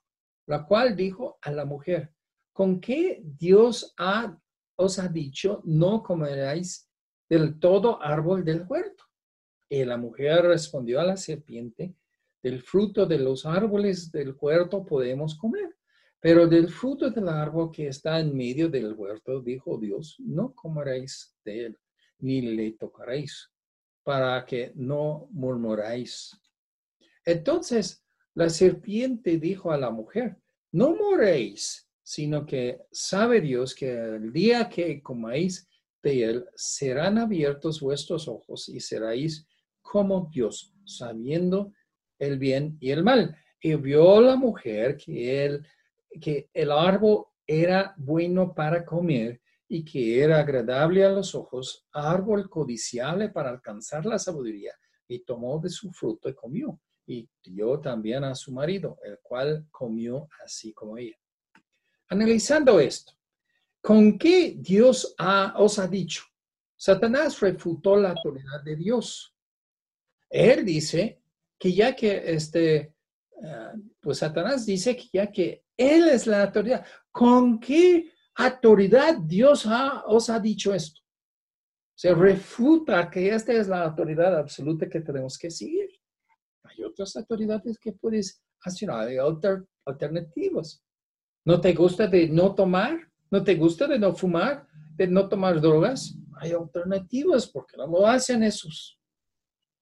la 0.46 0.64
cual 0.64 0.94
dijo 0.94 1.36
a 1.42 1.50
la 1.50 1.64
mujer, 1.64 2.12
¿con 2.52 2.78
qué 2.78 3.20
Dios 3.24 3.92
ha, 3.98 4.38
os 4.76 5.00
ha 5.00 5.08
dicho 5.08 5.62
no 5.64 6.00
comeráis 6.00 6.88
del 7.28 7.58
todo 7.58 8.00
árbol 8.00 8.44
del 8.44 8.64
huerto. 8.68 9.02
Y 9.68 9.84
la 9.84 9.96
mujer 9.96 10.44
respondió 10.44 11.00
a 11.00 11.04
la 11.04 11.16
serpiente, 11.16 11.92
del 12.40 12.62
fruto 12.62 13.04
de 13.04 13.18
los 13.18 13.46
árboles 13.46 14.12
del 14.12 14.36
huerto 14.40 14.84
podemos 14.84 15.34
comer, 15.34 15.76
pero 16.20 16.46
del 16.46 16.68
fruto 16.68 17.10
del 17.10 17.28
árbol 17.30 17.72
que 17.72 17.88
está 17.88 18.20
en 18.20 18.32
medio 18.36 18.68
del 18.68 18.92
huerto, 18.92 19.40
dijo 19.40 19.76
Dios, 19.76 20.14
no 20.20 20.54
comeréis 20.54 21.36
de 21.44 21.66
él, 21.66 21.78
ni 22.18 22.40
le 22.40 22.72
tocaréis, 22.72 23.50
para 24.02 24.44
que 24.44 24.72
no 24.74 25.28
murmuráis. 25.32 26.30
Entonces 27.24 28.04
la 28.34 28.48
serpiente 28.48 29.38
dijo 29.38 29.72
a 29.72 29.78
la 29.78 29.90
mujer, 29.90 30.36
no 30.72 30.94
moréis, 30.94 31.88
sino 32.02 32.44
que 32.46 32.80
sabe 32.92 33.40
Dios 33.40 33.74
que 33.74 33.90
el 33.90 34.32
día 34.32 34.68
que 34.68 35.02
comáis 35.02 35.68
de 36.02 36.22
él, 36.22 36.46
serán 36.54 37.18
abiertos 37.18 37.80
vuestros 37.80 38.28
ojos 38.28 38.68
y 38.68 38.78
seréis 38.78 39.46
como 39.82 40.28
Dios, 40.32 40.72
sabiendo 40.84 41.72
el 42.18 42.38
bien 42.38 42.76
y 42.80 42.90
el 42.90 43.02
mal. 43.02 43.36
Y 43.60 43.74
vio 43.74 44.20
la 44.20 44.36
mujer 44.36 44.96
que 44.96 45.44
el, 45.44 45.66
que 46.20 46.48
el 46.52 46.70
árbol 46.70 47.24
era 47.46 47.94
bueno 47.96 48.54
para 48.54 48.84
comer 48.84 49.40
y 49.68 49.84
que 49.84 50.22
era 50.22 50.38
agradable 50.38 51.04
a 51.04 51.10
los 51.10 51.34
ojos, 51.34 51.86
árbol 51.92 52.48
codiciable 52.48 53.28
para 53.30 53.50
alcanzar 53.50 54.06
la 54.06 54.18
sabiduría, 54.18 54.72
y 55.08 55.20
tomó 55.20 55.58
de 55.58 55.68
su 55.68 55.92
fruto 55.92 56.28
y 56.28 56.34
comió, 56.34 56.80
y 57.06 57.28
dio 57.44 57.80
también 57.80 58.24
a 58.24 58.34
su 58.34 58.52
marido, 58.52 58.98
el 59.04 59.18
cual 59.22 59.66
comió 59.70 60.28
así 60.44 60.72
como 60.72 60.98
ella. 60.98 61.16
Analizando 62.08 62.78
esto, 62.78 63.16
¿Con 63.86 64.18
qué 64.18 64.56
Dios 64.58 65.14
os 65.54 65.78
ha 65.78 65.86
dicho? 65.86 66.24
Satanás 66.76 67.38
refutó 67.38 67.96
la 67.96 68.10
autoridad 68.10 68.60
de 68.64 68.74
Dios. 68.74 69.32
Él 70.28 70.64
dice 70.64 71.20
que 71.56 71.72
ya 71.72 71.94
que 71.94 72.20
este, 72.34 72.96
ah, 73.44 73.74
pues 74.00 74.18
Satanás 74.18 74.66
dice 74.66 74.96
que 74.96 75.04
ya 75.12 75.30
que 75.30 75.66
Él 75.76 76.08
es 76.08 76.26
la 76.26 76.42
autoridad, 76.42 76.84
¿con 77.12 77.60
qué 77.60 78.10
autoridad 78.36 79.16
Dios 79.18 79.66
os 80.06 80.30
ha 80.30 80.38
dicho 80.40 80.74
esto? 80.74 81.00
Se 81.94 82.14
refuta 82.14 83.08
que 83.10 83.30
esta 83.30 83.52
es 83.52 83.68
la 83.68 83.82
autoridad 83.82 84.38
absoluta 84.38 84.88
que 84.88 85.00
tenemos 85.00 85.38
que 85.38 85.50
seguir. 85.50 85.88
Hay 86.64 86.82
otras 86.84 87.16
autoridades 87.16 87.78
que 87.78 87.92
puedes 87.92 88.42
hacer, 88.60 88.90
hay 88.90 89.16
alternativas. 89.86 90.84
¿No 91.44 91.60
te 91.60 91.72
gusta 91.72 92.06
de 92.06 92.28
no 92.28 92.54
tomar? 92.54 93.10
¿No 93.30 93.42
te 93.42 93.54
gusta 93.54 93.86
de 93.86 93.98
no 93.98 94.14
fumar? 94.14 94.66
¿De 94.94 95.06
no 95.06 95.28
tomar 95.28 95.60
drogas? 95.60 96.14
Hay 96.38 96.52
alternativas 96.52 97.46
porque 97.46 97.76
no 97.76 97.86
lo 97.86 98.06
hacen 98.06 98.42
esos. 98.42 98.98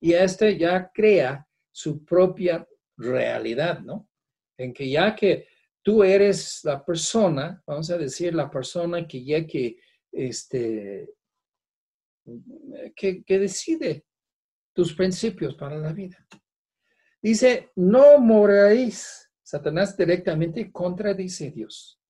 Y 0.00 0.12
este 0.12 0.56
ya 0.56 0.90
crea 0.92 1.46
su 1.72 2.04
propia 2.04 2.66
realidad, 2.96 3.80
¿no? 3.80 4.08
En 4.56 4.72
que 4.72 4.88
ya 4.88 5.16
que 5.16 5.48
tú 5.84 6.02
eres 6.02 6.64
la 6.64 6.84
persona, 6.84 7.62
vamos 7.66 7.90
a 7.90 7.98
decir, 7.98 8.34
la 8.34 8.50
persona 8.50 9.06
que 9.06 9.22
ya 9.22 9.46
que, 9.46 9.76
este, 10.10 11.14
que, 12.96 13.38
decide 13.38 14.06
tus 14.72 14.94
principios 14.94 15.54
para 15.54 15.76
la 15.76 15.92
vida. 15.92 16.26
Dice, 17.22 17.70
no 17.76 18.18
moráis. 18.18 19.20
Satanás 19.42 19.94
directamente 19.94 20.72
contradice 20.72 21.50
Dios. 21.50 22.00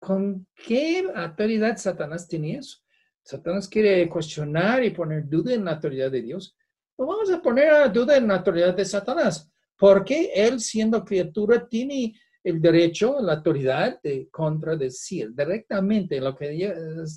¿Con 0.00 0.48
qué 0.66 1.08
autoridad 1.14 1.76
Satanás 1.76 2.26
tiene 2.26 2.56
eso? 2.56 2.78
Satanás 3.22 3.68
quiere 3.68 4.08
cuestionar 4.08 4.82
y 4.84 4.90
poner 4.90 5.28
duda 5.28 5.54
en 5.54 5.64
la 5.64 5.72
autoridad 5.72 6.10
de 6.10 6.20
Dios. 6.20 6.56
No 6.98 7.06
vamos 7.06 7.30
a 7.30 7.40
poner 7.40 7.70
a 7.70 7.88
duda 7.88 8.16
en 8.16 8.26
la 8.26 8.36
autoridad 8.36 8.74
de 8.74 8.84
Satanás, 8.84 9.48
porque 9.78 10.32
él 10.34 10.58
siendo 10.58 11.04
criatura 11.04 11.66
tiene 11.68 12.14
el 12.44 12.60
derecho, 12.60 13.20
la 13.20 13.34
autoridad 13.34 14.00
de 14.02 14.28
contradecir 14.30 15.34
directamente 15.34 16.20
lo 16.20 16.36
que 16.36 16.50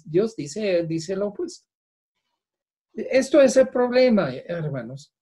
Dios 0.05 0.35
dice, 0.35 0.83
dice 0.83 1.15
lo 1.15 1.27
opuesto. 1.27 1.67
Esto 2.93 3.41
es 3.41 3.57
el 3.57 3.67
problema, 3.67 4.33
hermanos. 4.33 5.13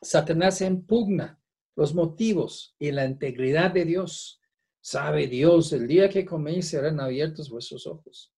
Satanás 0.00 0.60
impugna 0.60 1.40
los 1.74 1.94
motivos 1.94 2.76
y 2.78 2.92
la 2.92 3.06
integridad 3.06 3.72
de 3.72 3.84
Dios. 3.84 4.40
Sabe 4.80 5.26
Dios, 5.26 5.72
el 5.72 5.88
día 5.88 6.08
que 6.08 6.24
coméis 6.24 6.68
serán 6.68 7.00
abiertos 7.00 7.50
vuestros 7.50 7.86
ojos. 7.86 8.32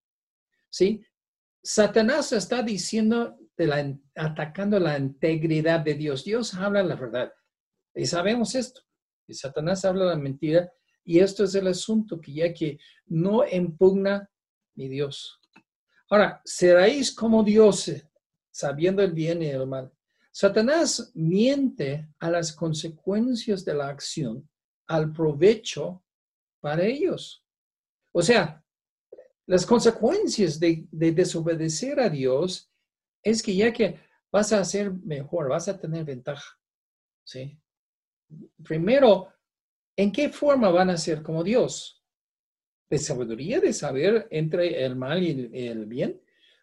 ¿Sí? 0.71 1.05
Satanás 1.63 2.33
está 2.33 2.63
diciendo, 2.63 3.37
de 3.57 3.67
la, 3.67 3.99
atacando 4.15 4.79
la 4.79 4.97
integridad 4.97 5.81
de 5.81 5.95
Dios. 5.95 6.25
Dios 6.25 6.55
habla 6.55 6.83
la 6.83 6.95
verdad. 6.95 7.33
Y 7.95 8.07
sabemos 8.07 8.55
esto. 8.55 8.81
Y 9.27 9.35
Satanás 9.35 9.85
habla 9.85 10.07
la 10.07 10.17
mentira. 10.17 10.73
Y 11.05 11.19
esto 11.19 11.45
es 11.45 11.55
el 11.55 11.67
asunto 11.67 12.21
que 12.21 12.33
ya 12.33 12.53
que 12.53 12.79
no 13.07 13.47
impugna 13.47 14.31
mi 14.75 14.89
Dios. 14.89 15.41
Ahora, 16.09 16.41
seréis 16.45 17.15
como 17.15 17.43
Dios, 17.43 17.91
sabiendo 18.51 19.03
el 19.03 19.13
bien 19.13 19.43
y 19.43 19.47
el 19.47 19.67
mal. 19.67 19.93
Satanás 20.33 21.11
miente 21.15 22.09
a 22.19 22.31
las 22.31 22.53
consecuencias 22.53 23.65
de 23.65 23.75
la 23.75 23.89
acción, 23.89 24.49
al 24.87 25.13
provecho 25.13 26.03
para 26.61 26.85
ellos. 26.85 27.45
O 28.13 28.23
sea, 28.23 28.65
las 29.47 29.67
consecuencias 29.67 30.61
de, 30.61 30.87
desobedecer 30.91 31.99
a 31.99 32.09
Dios 32.09 32.71
es 33.23 33.43
que 33.43 33.55
ya 33.55 33.73
que 33.73 33.99
vas 34.31 34.53
a 34.53 34.65
ser 34.65 34.93
mejor, 34.93 35.49
vas 35.49 35.69
a 35.69 35.79
tener 35.79 36.05
ventaja. 36.05 36.59
¿sí? 37.25 37.59
Primero, 38.63 39.33
¿en 39.97 40.13
qué 40.13 40.29
forma 40.31 40.71
van 40.71 40.91
a 40.91 40.97
ser 40.97 41.23
como 41.23 41.45
Dios? 41.45 42.03
De 42.89 42.99
sabiduría, 42.99 43.61
de 43.61 43.73
saber 43.73 44.27
entre 44.31 44.85
el 44.85 44.97
mal 44.97 45.23
y 45.23 45.51
el 45.53 45.87
bien. 45.87 46.21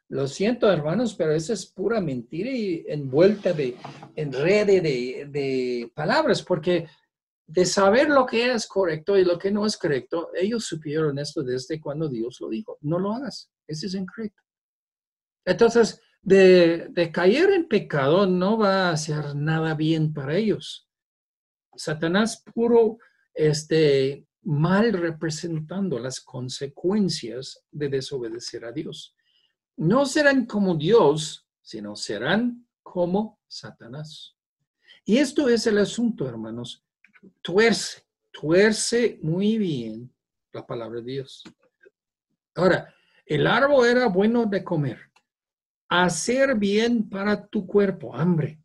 Lo 0.09 0.27
siento, 0.27 0.71
hermanos, 0.71 1.15
pero 1.15 1.33
eso 1.33 1.51
es 1.53 1.65
pura 1.65 1.99
mentira 1.99 2.49
y 2.49 2.85
envuelta 2.87 3.51
de 3.51 3.75
enrede 4.15 4.79
de, 4.79 5.27
de 5.29 5.91
palabras, 5.93 6.41
porque 6.43 6.87
de 7.45 7.65
saber 7.65 8.09
lo 8.09 8.25
que 8.25 8.51
es 8.51 8.67
correcto 8.67 9.17
y 9.17 9.25
lo 9.25 9.37
que 9.37 9.51
no 9.51 9.65
es 9.65 9.77
correcto, 9.77 10.31
ellos 10.33 10.65
supieron 10.65 11.17
esto 11.19 11.43
desde 11.43 11.79
cuando 11.79 12.07
Dios 12.07 12.37
lo 12.39 12.49
dijo. 12.49 12.77
No 12.81 12.99
lo 12.99 13.13
hagas, 13.13 13.49
eso 13.67 13.87
es 13.87 13.95
incorrecto. 13.95 14.43
Entonces, 15.45 16.01
de, 16.21 16.87
de, 16.89 17.11
caer 17.11 17.51
en 17.51 17.67
pecado 17.67 18.27
no 18.27 18.57
va 18.57 18.89
a 18.89 18.91
hacer 18.91 19.33
nada 19.35 19.75
bien 19.75 20.13
para 20.13 20.35
ellos. 20.35 20.89
Satanás 21.75 22.43
puro 22.53 22.97
este, 23.37 24.25
mal 24.43 24.93
representando 24.93 25.99
las 25.99 26.19
consecuencias 26.19 27.63
de 27.71 27.89
desobedecer 27.89 28.65
a 28.65 28.71
Dios 28.71 29.15
no 29.77 30.05
serán 30.05 30.45
como 30.45 30.75
Dios, 30.75 31.47
sino 31.61 31.95
serán 31.95 32.67
como 32.83 33.39
Satanás. 33.47 34.35
Y 35.05 35.17
esto 35.17 35.47
es 35.47 35.67
el 35.67 35.77
asunto, 35.77 36.27
hermanos. 36.27 36.83
Tuerce, 37.41 38.03
tuerce 38.31 39.19
muy 39.21 39.57
bien 39.57 40.13
la 40.51 40.65
palabra 40.65 40.99
de 40.99 41.11
Dios. 41.13 41.43
Ahora, 42.55 42.93
el 43.25 43.45
árbol 43.45 43.87
era 43.87 44.07
bueno 44.07 44.45
de 44.45 44.63
comer. 44.63 44.99
Hacer 45.89 46.55
bien 46.55 47.07
para 47.07 47.45
tu 47.47 47.65
cuerpo, 47.65 48.15
hambre. 48.15 48.59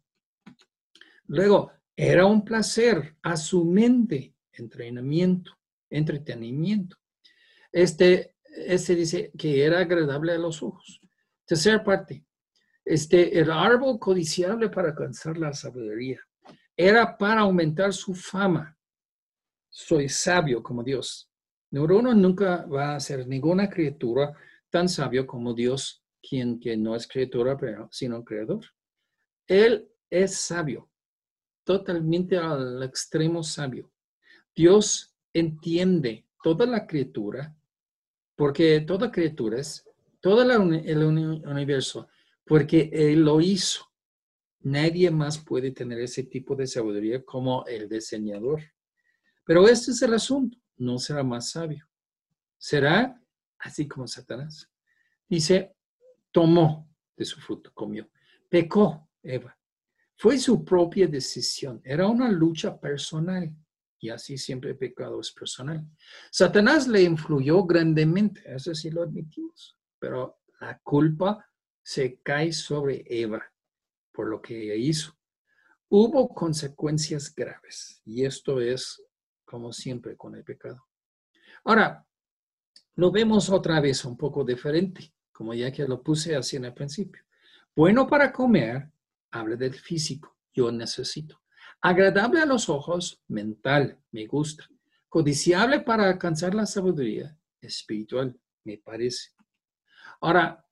Luego, 1.26 1.70
era 1.94 2.26
un 2.26 2.44
placer 2.44 3.16
a 3.22 3.36
su 3.36 3.64
mente, 3.64 4.34
entrenamiento, 4.52 5.52
entretenimiento. 5.90 6.96
Este, 7.70 8.36
este 8.44 8.94
dice 8.94 9.32
que 9.36 9.64
era 9.64 9.80
agradable 9.80 10.32
a 10.32 10.38
los 10.38 10.62
ojos. 10.62 11.00
Tercera 11.44 11.82
parte, 11.82 12.24
este, 12.84 13.38
el 13.38 13.50
árbol 13.50 13.98
codiciable 13.98 14.68
para 14.68 14.88
alcanzar 14.88 15.36
la 15.38 15.52
sabiduría. 15.52 16.20
Era 16.76 17.16
para 17.16 17.42
aumentar 17.42 17.92
su 17.92 18.14
fama. 18.14 18.76
Soy 19.68 20.08
sabio 20.08 20.62
como 20.62 20.82
Dios. 20.82 21.30
Neurono 21.70 22.14
nunca 22.14 22.66
va 22.66 22.94
a 22.94 23.00
ser 23.00 23.26
ninguna 23.26 23.68
criatura 23.68 24.34
tan 24.70 24.88
sabio 24.88 25.26
como 25.26 25.54
Dios, 25.54 26.04
quien 26.22 26.60
que 26.60 26.76
no 26.76 26.94
es 26.94 27.06
criatura, 27.06 27.56
pero 27.56 27.88
sino 27.90 28.24
creador. 28.24 28.64
Él 29.46 29.88
es 30.10 30.36
sabio, 30.36 30.90
totalmente 31.64 32.36
al 32.36 32.82
extremo 32.82 33.42
sabio. 33.42 33.90
Dios 34.54 35.14
entiende 35.32 36.26
toda 36.42 36.66
la 36.66 36.86
criatura, 36.86 37.56
porque 38.36 38.80
toda 38.80 39.10
criatura 39.10 39.60
es 39.60 39.84
todo 40.20 40.42
el 40.42 41.02
universo, 41.46 42.08
porque 42.44 42.90
Él 42.92 43.24
lo 43.24 43.40
hizo. 43.40 43.90
Nadie 44.60 45.10
más 45.10 45.38
puede 45.38 45.72
tener 45.72 46.00
ese 46.00 46.24
tipo 46.24 46.54
de 46.54 46.66
sabiduría 46.66 47.24
como 47.24 47.64
el 47.66 47.88
diseñador. 47.88 48.62
Pero 49.44 49.66
este 49.66 49.90
es 49.90 50.02
el 50.02 50.14
asunto, 50.14 50.56
no 50.76 50.98
será 50.98 51.24
más 51.24 51.50
sabio. 51.50 51.88
Será 52.58 53.20
así 53.58 53.88
como 53.88 54.06
Satanás. 54.06 54.70
Dice, 55.28 55.74
tomó 56.30 56.88
de 57.16 57.24
su 57.24 57.40
fruto, 57.40 57.72
comió. 57.74 58.08
Pecó 58.48 59.08
Eva. 59.22 59.56
Fue 60.16 60.38
su 60.38 60.64
propia 60.64 61.08
decisión. 61.08 61.80
Era 61.82 62.06
una 62.06 62.30
lucha 62.30 62.78
personal. 62.78 63.52
Y 64.02 64.10
así 64.10 64.36
siempre 64.36 64.72
el 64.72 64.76
pecado 64.76 65.18
es 65.20 65.32
personal. 65.32 65.86
Satanás 66.30 66.86
le 66.86 67.02
influyó 67.02 67.64
grandemente, 67.64 68.42
eso 68.44 68.74
sí 68.74 68.90
lo 68.90 69.02
admitimos 69.02 69.78
pero 70.02 70.40
la 70.60 70.80
culpa 70.80 71.48
se 71.80 72.18
cae 72.24 72.52
sobre 72.52 73.04
Eva 73.06 73.40
por 74.10 74.26
lo 74.26 74.42
que 74.42 74.60
ella 74.60 74.74
hizo. 74.74 75.16
Hubo 75.88 76.34
consecuencias 76.34 77.32
graves 77.32 78.02
y 78.04 78.24
esto 78.24 78.60
es 78.60 79.00
como 79.44 79.72
siempre 79.72 80.16
con 80.16 80.34
el 80.34 80.42
pecado. 80.42 80.88
Ahora, 81.62 82.04
lo 82.96 83.12
vemos 83.12 83.48
otra 83.48 83.80
vez 83.80 84.04
un 84.04 84.16
poco 84.16 84.44
diferente, 84.44 85.14
como 85.30 85.54
ya 85.54 85.70
que 85.70 85.86
lo 85.86 86.02
puse 86.02 86.34
así 86.34 86.56
en 86.56 86.64
el 86.64 86.74
principio. 86.74 87.22
Bueno 87.76 88.08
para 88.08 88.32
comer, 88.32 88.90
habla 89.30 89.54
del 89.54 89.74
físico, 89.74 90.36
yo 90.52 90.72
necesito. 90.72 91.41
Agradable 91.82 92.40
a 92.40 92.46
los 92.46 92.68
ojos, 92.68 93.20
mental, 93.26 93.98
me 94.12 94.26
gusta. 94.26 94.68
Codiciable 95.08 95.80
para 95.80 96.08
alcanzar 96.08 96.54
la 96.54 96.64
sabiduría, 96.64 97.36
espiritual, 97.60 98.38
me 98.64 98.78
parece. 98.78 99.30
Ahora, 100.20 100.64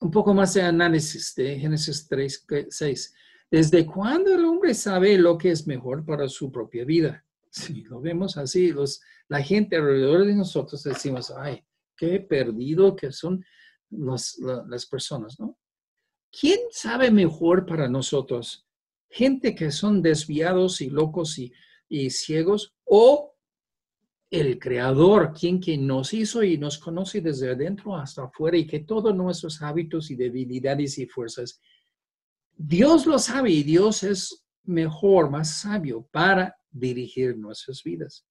un 0.00 0.10
poco 0.10 0.32
más 0.32 0.54
de 0.54 0.62
análisis 0.62 1.34
de 1.34 1.58
Génesis 1.58 2.08
3, 2.08 2.46
6. 2.70 3.14
¿Desde 3.50 3.84
cuándo 3.84 4.34
el 4.34 4.44
hombre 4.46 4.72
sabe 4.74 5.18
lo 5.18 5.36
que 5.36 5.50
es 5.50 5.66
mejor 5.66 6.04
para 6.06 6.26
su 6.26 6.50
propia 6.50 6.86
vida? 6.86 7.22
Si 7.50 7.82
lo 7.82 8.00
vemos 8.00 8.38
así, 8.38 8.72
los, 8.72 9.02
la 9.28 9.42
gente 9.42 9.76
alrededor 9.76 10.24
de 10.24 10.34
nosotros 10.34 10.82
decimos, 10.82 11.30
ay, 11.36 11.62
qué 11.96 12.20
perdido 12.20 12.96
que 12.96 13.12
son 13.12 13.44
las 13.90 14.86
personas, 14.86 15.38
¿no? 15.38 15.58
¿Quién 16.32 16.60
sabe 16.70 17.10
mejor 17.10 17.66
para 17.66 17.88
nosotros? 17.88 18.66
¿Gente 19.10 19.54
que 19.54 19.70
son 19.72 20.00
desviados 20.00 20.80
y 20.80 20.88
locos 20.88 21.38
y, 21.38 21.52
ciegos 22.10 22.72
o 22.84 23.34
el 24.30 24.60
creador, 24.60 25.32
quien, 25.32 25.58
quien 25.58 25.86
nos 25.86 26.14
hizo 26.14 26.44
y 26.44 26.56
nos 26.56 26.78
conoce 26.78 27.20
desde 27.20 27.50
adentro 27.50 27.96
hasta 27.96 28.22
afuera 28.22 28.56
y 28.56 28.66
que 28.66 28.80
todos 28.80 29.14
nuestros 29.14 29.60
hábitos 29.60 30.12
y 30.12 30.14
debilidades 30.14 30.98
y 30.98 31.06
fuerzas, 31.06 31.60
Dios 32.56 33.06
lo 33.06 33.18
sabe 33.18 33.50
y 33.50 33.64
Dios 33.64 34.04
es 34.04 34.46
mejor, 34.62 35.30
más 35.30 35.58
sabio 35.58 36.06
para 36.12 36.56
dirigir 36.70 37.36
nuestras 37.36 37.82
vidas. 37.82 38.24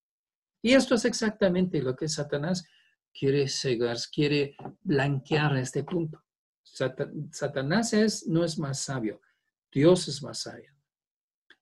Y 0.61 0.73
esto 0.73 0.95
es 0.95 1.03
exactamente 1.03 1.81
lo 1.81 1.95
que 1.97 2.07
Satanás 2.07 2.65
quiere 3.13 3.47
cegar, 3.49 3.97
quiere 4.13 4.55
blanquear 4.81 5.57
este 5.57 5.83
punto. 5.83 6.23
Satanás 6.63 7.93
es, 7.93 8.27
no 8.27 8.45
es 8.45 8.57
más 8.57 8.79
sabio, 8.79 9.19
Dios 9.71 10.07
es 10.07 10.21
más 10.23 10.39
sabio. 10.39 10.71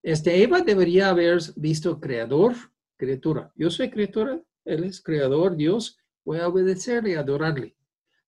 Este 0.02 0.42
Eva 0.42 0.62
debería 0.62 1.10
haber 1.10 1.40
visto 1.56 2.00
creador, 2.00 2.54
criatura. 2.96 3.52
Yo 3.56 3.70
soy 3.70 3.90
criatura, 3.90 4.42
él 4.64 4.84
es 4.84 5.02
creador, 5.02 5.56
Dios, 5.56 6.00
voy 6.24 6.40
a 6.40 6.48
obedecerle 6.48 7.12
y 7.12 7.16
adorarle. 7.16 7.76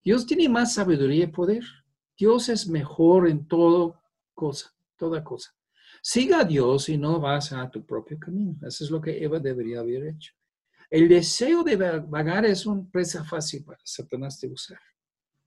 Dios 0.04 0.26
tiene 0.26 0.50
más 0.50 0.74
sabiduría 0.74 1.26
y 1.26 1.28
poder. 1.28 1.64
Dios 2.18 2.50
es 2.50 2.68
mejor 2.68 3.30
en 3.30 3.48
todo 3.48 4.02
cosa, 4.34 4.74
toda 4.98 5.24
cosa. 5.24 5.56
Siga 6.02 6.42
a 6.42 6.46
Dios 6.46 6.90
y 6.90 6.98
no 6.98 7.20
vas 7.20 7.52
a 7.52 7.70
tu 7.70 7.86
propio 7.86 8.18
camino. 8.20 8.56
Eso 8.66 8.84
es 8.84 8.92
lo 8.92 9.02
que 9.02 9.24
Eva 9.24 9.40
debería 9.40 9.80
haber 9.80 10.08
hecho. 10.08 10.34
El 10.90 11.08
deseo 11.08 11.64
de 11.64 11.76
vagar 11.76 12.46
es 12.46 12.66
una 12.66 12.90
presa 12.90 13.24
fácil 13.24 13.64
para 13.64 13.80
Satanás 13.84 14.40
de 14.42 14.48
usar. 14.48 14.80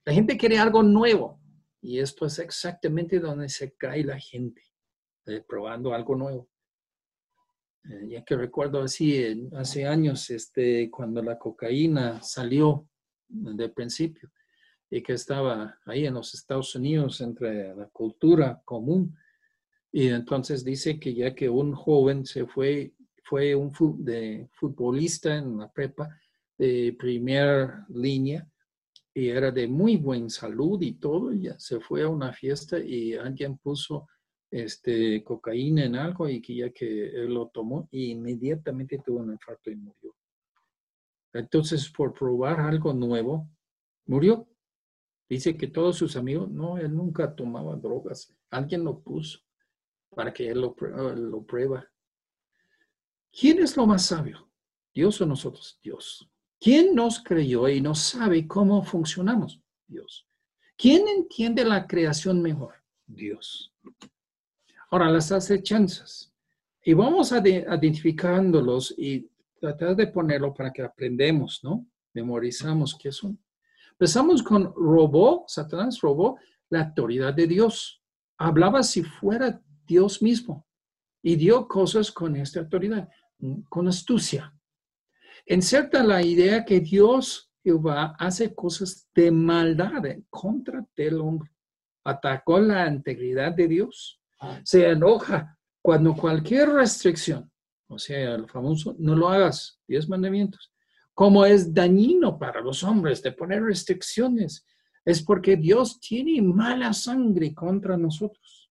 La 0.05 0.13
gente 0.13 0.37
quiere 0.37 0.59
algo 0.59 0.83
nuevo 0.83 1.41
y 1.83 1.99
esto 1.99 2.27
es 2.27 2.39
exactamente 2.39 3.19
donde 3.19 3.49
se 3.49 3.73
cae 3.75 4.05
la 4.05 4.19
gente, 4.19 4.63
eh, 5.27 5.45
probando 5.47 5.93
algo 5.93 6.15
nuevo. 6.15 6.49
Eh, 7.85 8.09
ya 8.09 8.25
que 8.25 8.37
recuerdo 8.37 8.83
así, 8.83 9.51
hace 9.57 9.85
años, 9.85 10.31
este, 10.31 10.89
cuando 10.91 11.21
la 11.23 11.39
cocaína 11.39 12.23
salió 12.23 12.89
de 13.29 13.69
principio 13.69 14.31
y 14.89 15.03
que 15.03 15.15
estaba 15.15 15.79
ahí 15.87 16.07
en 16.07 16.15
los 16.15 16.35
Estados 16.35 16.75
Unidos 16.77 17.21
entre 17.21 17.75
la 17.75 17.89
cultura 17.89 18.63
común. 18.65 19.17
Y 19.91 20.09
entonces 20.09 20.65
dice 20.65 21.01
que 21.01 21.13
ya 21.13 21.35
que 21.35 21.49
un 21.49 21.75
joven 21.75 22.25
se 22.25 22.47
fue 22.47 22.95
fue 23.25 23.55
un 23.55 23.73
futbolista 23.73 25.37
en 25.37 25.57
la 25.57 25.73
prepa 25.73 26.09
de 26.59 26.95
primera 26.99 27.87
línea 27.89 28.47
y 29.15 29.29
era 29.29 29.51
de 29.51 29.69
muy 29.69 29.97
buena 29.97 30.29
salud 30.29 30.81
y 30.83 30.95
todo. 30.95 31.33
ya 31.33 31.59
se 31.59 31.81
fue 31.81 32.03
a 32.03 32.09
una 32.09 32.33
fiesta 32.33 32.79
y 32.79 33.15
alguien 33.15 33.59
puso 33.59 34.09
este, 34.51 35.23
cocaína 35.25 35.85
en 35.85 35.97
algo 35.97 36.29
y 36.29 36.41
que 36.41 36.55
ya 36.57 36.71
que 36.71 37.09
él 37.09 37.35
lo 37.35 37.49
tomó 37.49 37.89
y 37.91 38.11
inmediatamente 38.11 39.01
tuvo 39.05 39.21
un 39.21 39.33
infarto 39.33 39.71
y 39.71 39.77
murió. 39.77 40.15
Entonces, 41.33 41.91
por 41.91 42.13
probar 42.13 42.61
algo 42.61 42.93
nuevo, 42.93 43.49
murió. 44.07 44.47
Dice 45.29 45.57
que 45.57 45.69
todos 45.69 45.97
sus 45.97 46.17
amigos, 46.17 46.51
no, 46.51 46.77
él 46.77 46.95
nunca 46.95 47.35
tomaba 47.35 47.75
drogas. 47.77 48.35
Alguien 48.51 48.85
lo 48.85 49.01
puso 49.01 49.41
para 50.11 50.33
que 50.33 50.51
él 50.51 50.61
lo, 50.61 50.77
lo 51.15 51.43
prueba. 51.45 51.89
¿Quién 53.33 53.61
es 53.61 53.75
lo 53.79 53.87
más 53.87 54.05
sabio? 54.05 54.51
¿Dios 54.93 55.19
o 55.23 55.27
nosotros? 55.27 55.79
Dios. 55.83 56.31
¿Quién 56.63 56.95
nos 56.95 57.21
creyó 57.21 57.69
y 57.69 57.81
nos 57.81 57.99
sabe 57.99 58.47
cómo 58.47 58.85
funcionamos? 58.85 59.61
Dios. 59.85 60.29
¿Quién 60.77 61.09
entiende 61.09 61.65
la 61.65 61.89
creación 61.89 62.41
mejor? 62.41 62.75
Dios. 63.05 63.75
Ahora, 64.89 65.11
las 65.11 65.33
acechanzas. 65.33 66.33
Y 66.85 66.93
vamos 66.93 67.33
a 67.33 67.39
identificándolos 67.39 68.95
y 68.97 69.29
tratar 69.59 69.97
de 69.97 70.07
ponerlo 70.07 70.55
para 70.55 70.73
que 70.73 70.83
aprendemos, 70.83 71.65
¿no? 71.65 71.85
Memorizamos 72.15 72.97
qué 72.97 73.11
son. 73.11 73.37
Empezamos 73.91 74.41
con 74.41 74.73
robó, 74.73 75.45
Satanás 75.49 76.01
robó 76.01 76.39
la 76.71 76.85
autoridad 76.85 77.35
de 77.35 77.49
Dios. 77.49 78.01
Hablaba 78.39 78.85
si 78.85 79.03
fuera 79.03 79.61
Dios 79.85 80.23
mismo 80.23 80.65
y 81.23 81.35
dio 81.35 81.67
cosas 81.67 82.13
con 82.13 82.37
esta 82.37 82.61
autoridad 82.61 83.09
con 83.69 83.89
astucia. 83.89 84.55
Inserta 85.47 86.03
la 86.03 86.23
idea 86.23 86.65
que 86.65 86.81
Dios 86.81 87.53
Jehová 87.63 88.17
hace 88.19 88.55
cosas 88.55 89.09
de 89.15 89.31
maldad 89.31 90.05
en 90.07 90.27
contra 90.29 90.85
del 90.97 91.21
hombre. 91.21 91.51
Atacó 92.05 92.59
la 92.59 92.89
integridad 92.89 93.53
de 93.53 93.69
Dios. 93.69 94.21
Se 94.65 94.89
enoja 94.89 95.57
cuando 95.81 96.15
cualquier 96.17 96.71
restricción, 96.71 97.51
o 97.89 97.99
sea, 97.99 98.35
el 98.35 98.49
famoso, 98.49 98.97
no 98.99 99.15
lo 99.15 99.29
hagas, 99.29 99.81
diez 99.87 100.09
mandamientos, 100.09 100.73
como 101.15 101.45
es 101.45 101.73
dañino 101.73 102.39
para 102.39 102.61
los 102.61 102.83
hombres 102.83 103.23
de 103.23 103.33
poner 103.33 103.63
restricciones, 103.63 104.67
es 105.05 105.23
porque 105.23 105.57
Dios 105.57 106.01
tiene 106.01 106.43
mala 106.43 106.93
sangre 106.93 107.55
contra 107.55 107.97
nosotros. 107.97 108.71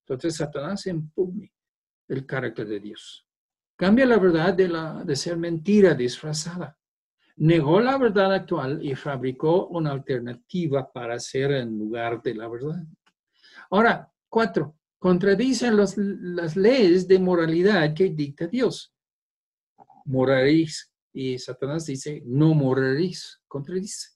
Entonces 0.00 0.36
Satanás 0.36 0.86
impugna 0.86 1.50
el 2.08 2.24
carácter 2.24 2.68
de 2.68 2.80
Dios. 2.80 3.25
Cambia 3.76 4.06
la 4.06 4.18
verdad 4.18 4.54
de, 4.54 4.68
la, 4.68 5.04
de 5.04 5.14
ser 5.14 5.36
mentira 5.36 5.92
disfrazada. 5.94 6.78
Negó 7.36 7.78
la 7.78 7.98
verdad 7.98 8.32
actual 8.32 8.82
y 8.82 8.94
fabricó 8.94 9.66
una 9.66 9.92
alternativa 9.92 10.90
para 10.90 11.20
ser 11.20 11.52
en 11.52 11.78
lugar 11.78 12.22
de 12.22 12.34
la 12.34 12.48
verdad. 12.48 12.82
Ahora, 13.70 14.10
cuatro, 14.30 14.78
contradicen 14.98 15.76
las 15.76 16.56
leyes 16.56 17.06
de 17.06 17.18
moralidad 17.18 17.92
que 17.94 18.08
dicta 18.08 18.46
Dios. 18.46 18.94
Moraréis. 20.06 20.90
Y 21.12 21.38
Satanás 21.38 21.84
dice, 21.84 22.22
no 22.24 22.54
moraréis. 22.54 23.42
Contradice. 23.46 24.08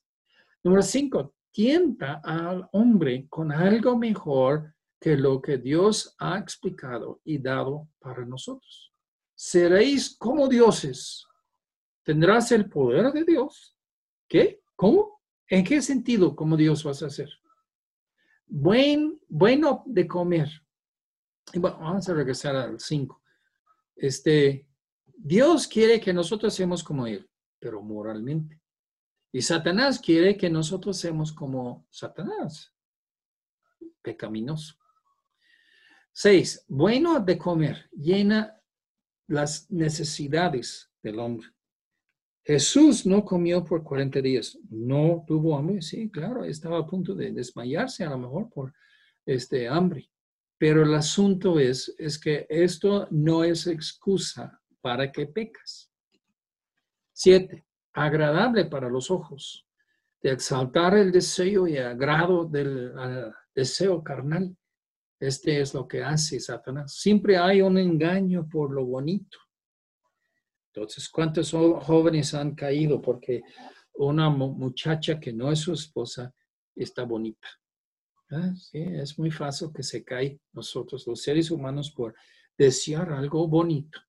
Número 0.64 0.82
cinco, 0.82 1.34
tienta 1.50 2.22
al 2.24 2.66
hombre 2.72 3.26
con 3.28 3.52
algo 3.52 3.98
mejor 3.98 4.74
que 4.98 5.16
lo 5.16 5.42
que 5.42 5.58
Dios 5.58 6.14
ha 6.18 6.38
explicado 6.38 7.20
y 7.24 7.38
dado 7.38 7.88
para 7.98 8.24
nosotros 8.24 8.89
seréis 9.40 10.16
como 10.18 10.48
dioses. 10.48 11.26
Tendrás 12.04 12.52
el 12.52 12.68
poder 12.68 13.10
de 13.10 13.24
Dios. 13.24 13.74
¿Qué? 14.28 14.62
¿Cómo? 14.76 15.22
¿En 15.48 15.64
qué 15.64 15.80
sentido 15.80 16.36
como 16.36 16.58
Dios 16.58 16.84
vas 16.84 17.02
a 17.02 17.08
ser? 17.08 17.30
Buen, 18.46 19.18
bueno 19.28 19.82
de 19.86 20.06
comer. 20.06 20.50
vamos 21.54 22.06
a 22.06 22.14
regresar 22.14 22.54
al 22.54 22.78
5. 22.78 23.22
Este, 23.96 24.68
Dios 25.06 25.66
quiere 25.66 25.98
que 25.98 26.12
nosotros 26.12 26.52
seamos 26.52 26.84
como 26.84 27.06
Él, 27.06 27.26
pero 27.58 27.80
moralmente. 27.80 28.60
Y 29.32 29.40
Satanás 29.40 29.98
quiere 29.98 30.36
que 30.36 30.50
nosotros 30.50 30.98
seamos 30.98 31.32
como 31.32 31.86
Satanás, 31.88 32.74
pecaminoso. 34.02 34.74
Seis, 36.12 36.62
bueno 36.68 37.20
de 37.20 37.38
comer, 37.38 37.88
llena 37.92 38.59
las 39.30 39.70
necesidades 39.70 40.90
del 41.02 41.20
hombre. 41.20 41.46
Jesús 42.44 43.06
no 43.06 43.24
comió 43.24 43.64
por 43.64 43.84
40 43.84 44.20
días, 44.20 44.58
no 44.70 45.24
tuvo 45.26 45.56
hambre, 45.56 45.82
sí, 45.82 46.10
claro, 46.10 46.44
estaba 46.44 46.78
a 46.78 46.86
punto 46.86 47.14
de 47.14 47.30
desmayarse 47.30 48.02
a 48.02 48.10
lo 48.10 48.18
mejor 48.18 48.50
por 48.50 48.74
este 49.24 49.68
hambre. 49.68 50.10
Pero 50.58 50.82
el 50.82 50.92
asunto 50.94 51.60
es, 51.60 51.94
es 51.96 52.18
que 52.18 52.46
esto 52.48 53.06
no 53.12 53.44
es 53.44 53.68
excusa 53.68 54.60
para 54.80 55.12
que 55.12 55.26
pecas. 55.26 55.92
Siete, 57.12 57.64
agradable 57.92 58.64
para 58.64 58.88
los 58.88 59.12
ojos, 59.12 59.64
de 60.22 60.32
exaltar 60.32 60.96
el 60.96 61.12
deseo 61.12 61.68
y 61.68 61.78
agrado 61.78 62.46
del 62.46 62.92
deseo 63.54 64.02
carnal. 64.02 64.56
Este 65.20 65.60
es 65.60 65.74
lo 65.74 65.86
que 65.86 66.02
hace 66.02 66.40
Satanás. 66.40 66.94
Siempre 66.94 67.36
hay 67.36 67.60
un 67.60 67.76
engaño 67.76 68.48
por 68.48 68.72
lo 68.72 68.86
bonito. 68.86 69.38
Entonces, 70.72 71.10
¿cuántos 71.10 71.50
jóvenes 71.50 72.32
han 72.32 72.54
caído 72.54 73.02
porque 73.02 73.42
una 73.94 74.30
muchacha 74.30 75.20
que 75.20 75.32
no 75.32 75.52
es 75.52 75.60
su 75.60 75.74
esposa 75.74 76.34
está 76.74 77.04
bonita? 77.04 77.46
Ah, 78.30 78.54
sí, 78.56 78.78
es 78.78 79.18
muy 79.18 79.30
fácil 79.30 79.68
que 79.74 79.82
se 79.82 80.02
cae 80.04 80.40
nosotros, 80.52 81.06
los 81.06 81.20
seres 81.20 81.50
humanos, 81.50 81.90
por 81.90 82.14
desear 82.56 83.12
algo 83.12 83.46
bonito. 83.46 84.00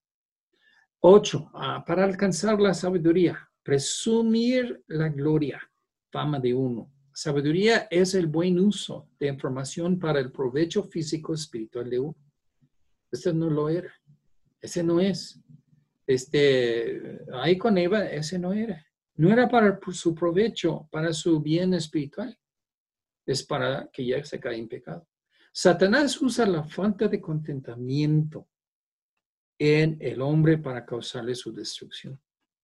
Ocho, 0.99 1.49
ah, 1.55 1.84
para 1.86 2.05
alcanzar 2.05 2.62
la 2.62 2.74
sabiduría, 2.74 3.49
presumir 3.64 4.84
la 4.88 5.09
gloria, 5.09 5.59
fama 6.12 6.39
de 6.39 6.53
uno. 6.53 6.89
Sabiduría 7.14 7.88
es 7.91 8.14
el 8.14 8.28
buen 8.28 8.59
uso 8.59 9.09
de 9.20 9.28
información 9.28 9.99
para 9.99 10.20
el 10.20 10.32
provecho 10.32 10.84
físico 10.84 11.34
espiritual 11.34 11.89
de 11.89 11.99
uno. 11.99 12.16
Este 13.12 13.34
no 13.34 13.49
lo 13.49 13.68
era. 13.68 13.93
Ese 14.62 14.84
no 14.84 14.99
es. 14.99 15.39
Este, 16.07 17.20
ahí 17.34 17.57
con 17.57 17.78
Eva, 17.78 18.05
ese 18.05 18.39
no 18.39 18.53
era. 18.53 18.86
No 19.16 19.32
era 19.32 19.47
para 19.49 19.80
su 19.91 20.16
provecho, 20.16 20.88
para 20.91 21.12
su 21.12 21.41
bien 21.41 21.74
espiritual. 21.74 22.38
Es 23.26 23.43
para 23.43 23.89
que 23.91 24.05
ya 24.05 24.24
se 24.24 24.39
caiga 24.39 24.57
en 24.57 24.70
pecado. 24.70 25.07
Satanás 25.51 26.22
usa 26.22 26.45
la 26.45 26.64
falta 26.64 27.07
de 27.07 27.20
contentamiento 27.20 28.47
en 29.59 29.97
el 29.99 30.22
hombre 30.22 30.57
para 30.57 30.86
causarle 30.86 31.36
su 31.36 31.51
destrucción. 31.51 32.20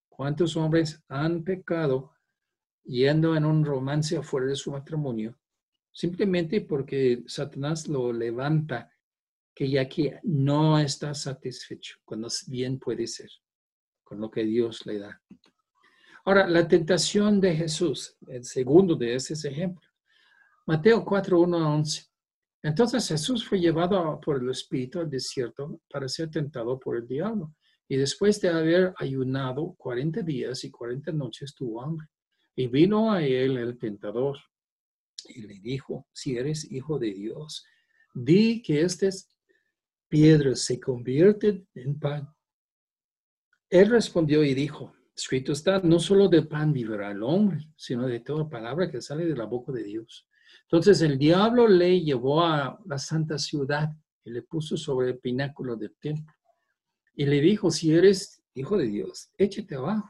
¿Cuántos 0.08 0.56
hombres 0.56 1.04
han 1.10 1.44
pecado 1.44 2.17
yendo 2.88 3.36
en 3.36 3.46
un 3.46 3.64
romance 3.64 4.18
afuera 4.18 4.48
de 4.48 4.56
su 4.56 4.72
matrimonio? 4.72 5.38
Simplemente 5.92 6.62
porque 6.62 7.24
Satanás 7.28 7.88
lo 7.88 8.14
levanta, 8.14 8.92
que 9.54 9.70
ya 9.70 9.88
que 9.88 10.20
no 10.24 10.80
está 10.80 11.14
satisfecho, 11.14 11.98
cuando 12.06 12.28
bien 12.48 12.80
puede 12.80 13.08
ser, 13.08 13.30
con 14.04 14.20
lo 14.20 14.30
que 14.30 14.44
Dios 14.44 14.86
le 14.86 15.00
da. 15.00 15.22
Ahora, 16.26 16.48
la 16.48 16.68
tentación 16.68 17.40
de 17.40 17.56
Jesús, 17.56 18.18
el 18.28 18.44
segundo 18.44 18.96
de 18.96 19.16
esos 19.16 19.44
ejemplos. 19.46 19.90
Mateo 20.66 21.06
4, 21.06 21.40
1 21.40 21.58
a 21.58 21.76
11. 21.76 22.06
Entonces 22.64 23.08
Jesús 23.08 23.48
fue 23.48 23.60
llevado 23.60 24.20
por 24.20 24.42
el 24.42 24.50
Espíritu 24.50 25.00
al 25.00 25.10
desierto 25.10 25.80
para 25.90 26.10
ser 26.10 26.30
tentado 26.30 26.78
por 26.78 26.98
el 26.98 27.08
diablo. 27.08 27.56
Y 27.88 27.96
después 27.96 28.42
de 28.42 28.50
haber 28.50 28.94
ayunado 28.98 29.74
40 29.78 30.22
días 30.22 30.66
y 30.66 30.70
40 30.70 31.14
noches 31.14 31.56
tuvo 31.56 31.82
hambre. 31.82 32.08
Y 32.58 32.68
vino 32.68 33.12
a 33.12 33.24
él 33.24 33.56
el 33.58 33.78
tentador 33.78 34.40
y 35.30 35.44
le 35.44 35.60
dijo, 35.60 36.08
si 36.12 36.38
eres 36.38 36.70
hijo 36.72 36.98
de 36.98 37.14
Dios, 37.14 37.64
di 38.16 38.64
que 38.64 38.82
estas 38.82 39.30
piedras 40.10 40.62
se 40.62 40.80
convierten 40.80 41.68
en 41.76 42.00
pan. 42.00 42.28
Él 43.70 43.92
respondió 43.92 44.44
y 44.44 44.56
dijo, 44.56 44.92
escrito 45.16 45.52
está, 45.52 45.82
no 45.82 46.00
solo 46.00 46.30
de 46.30 46.42
pan 46.42 46.74
vivirá 46.74 47.12
el 47.12 47.22
hombre, 47.22 47.70
sino 47.76 48.08
de 48.08 48.22
toda 48.22 48.50
palabra 48.50 48.90
que 48.90 49.04
sale 49.04 49.26
de 49.26 49.38
la 49.38 49.46
boca 49.46 49.72
de 49.72 49.84
Dios. 49.84 50.28
Entonces 50.64 51.02
el 51.02 51.20
diablo 51.20 51.68
le 51.68 52.02
llevó 52.02 52.44
a 52.44 52.80
la 52.88 52.98
santa 52.98 53.38
ciudad 53.38 53.92
y 54.24 54.32
le 54.32 54.42
puso 54.42 54.78
sobre 54.78 55.10
el 55.10 55.20
pináculo 55.20 55.76
del 55.76 55.96
templo 56.00 56.34
y 57.14 57.28
le 57.28 57.40
dijo, 57.40 57.70
si 57.70 57.94
eres 57.94 58.42
hijo 58.56 58.78
de 58.78 58.88
Dios, 58.88 59.30
échate 59.38 59.76
abajo, 59.76 60.10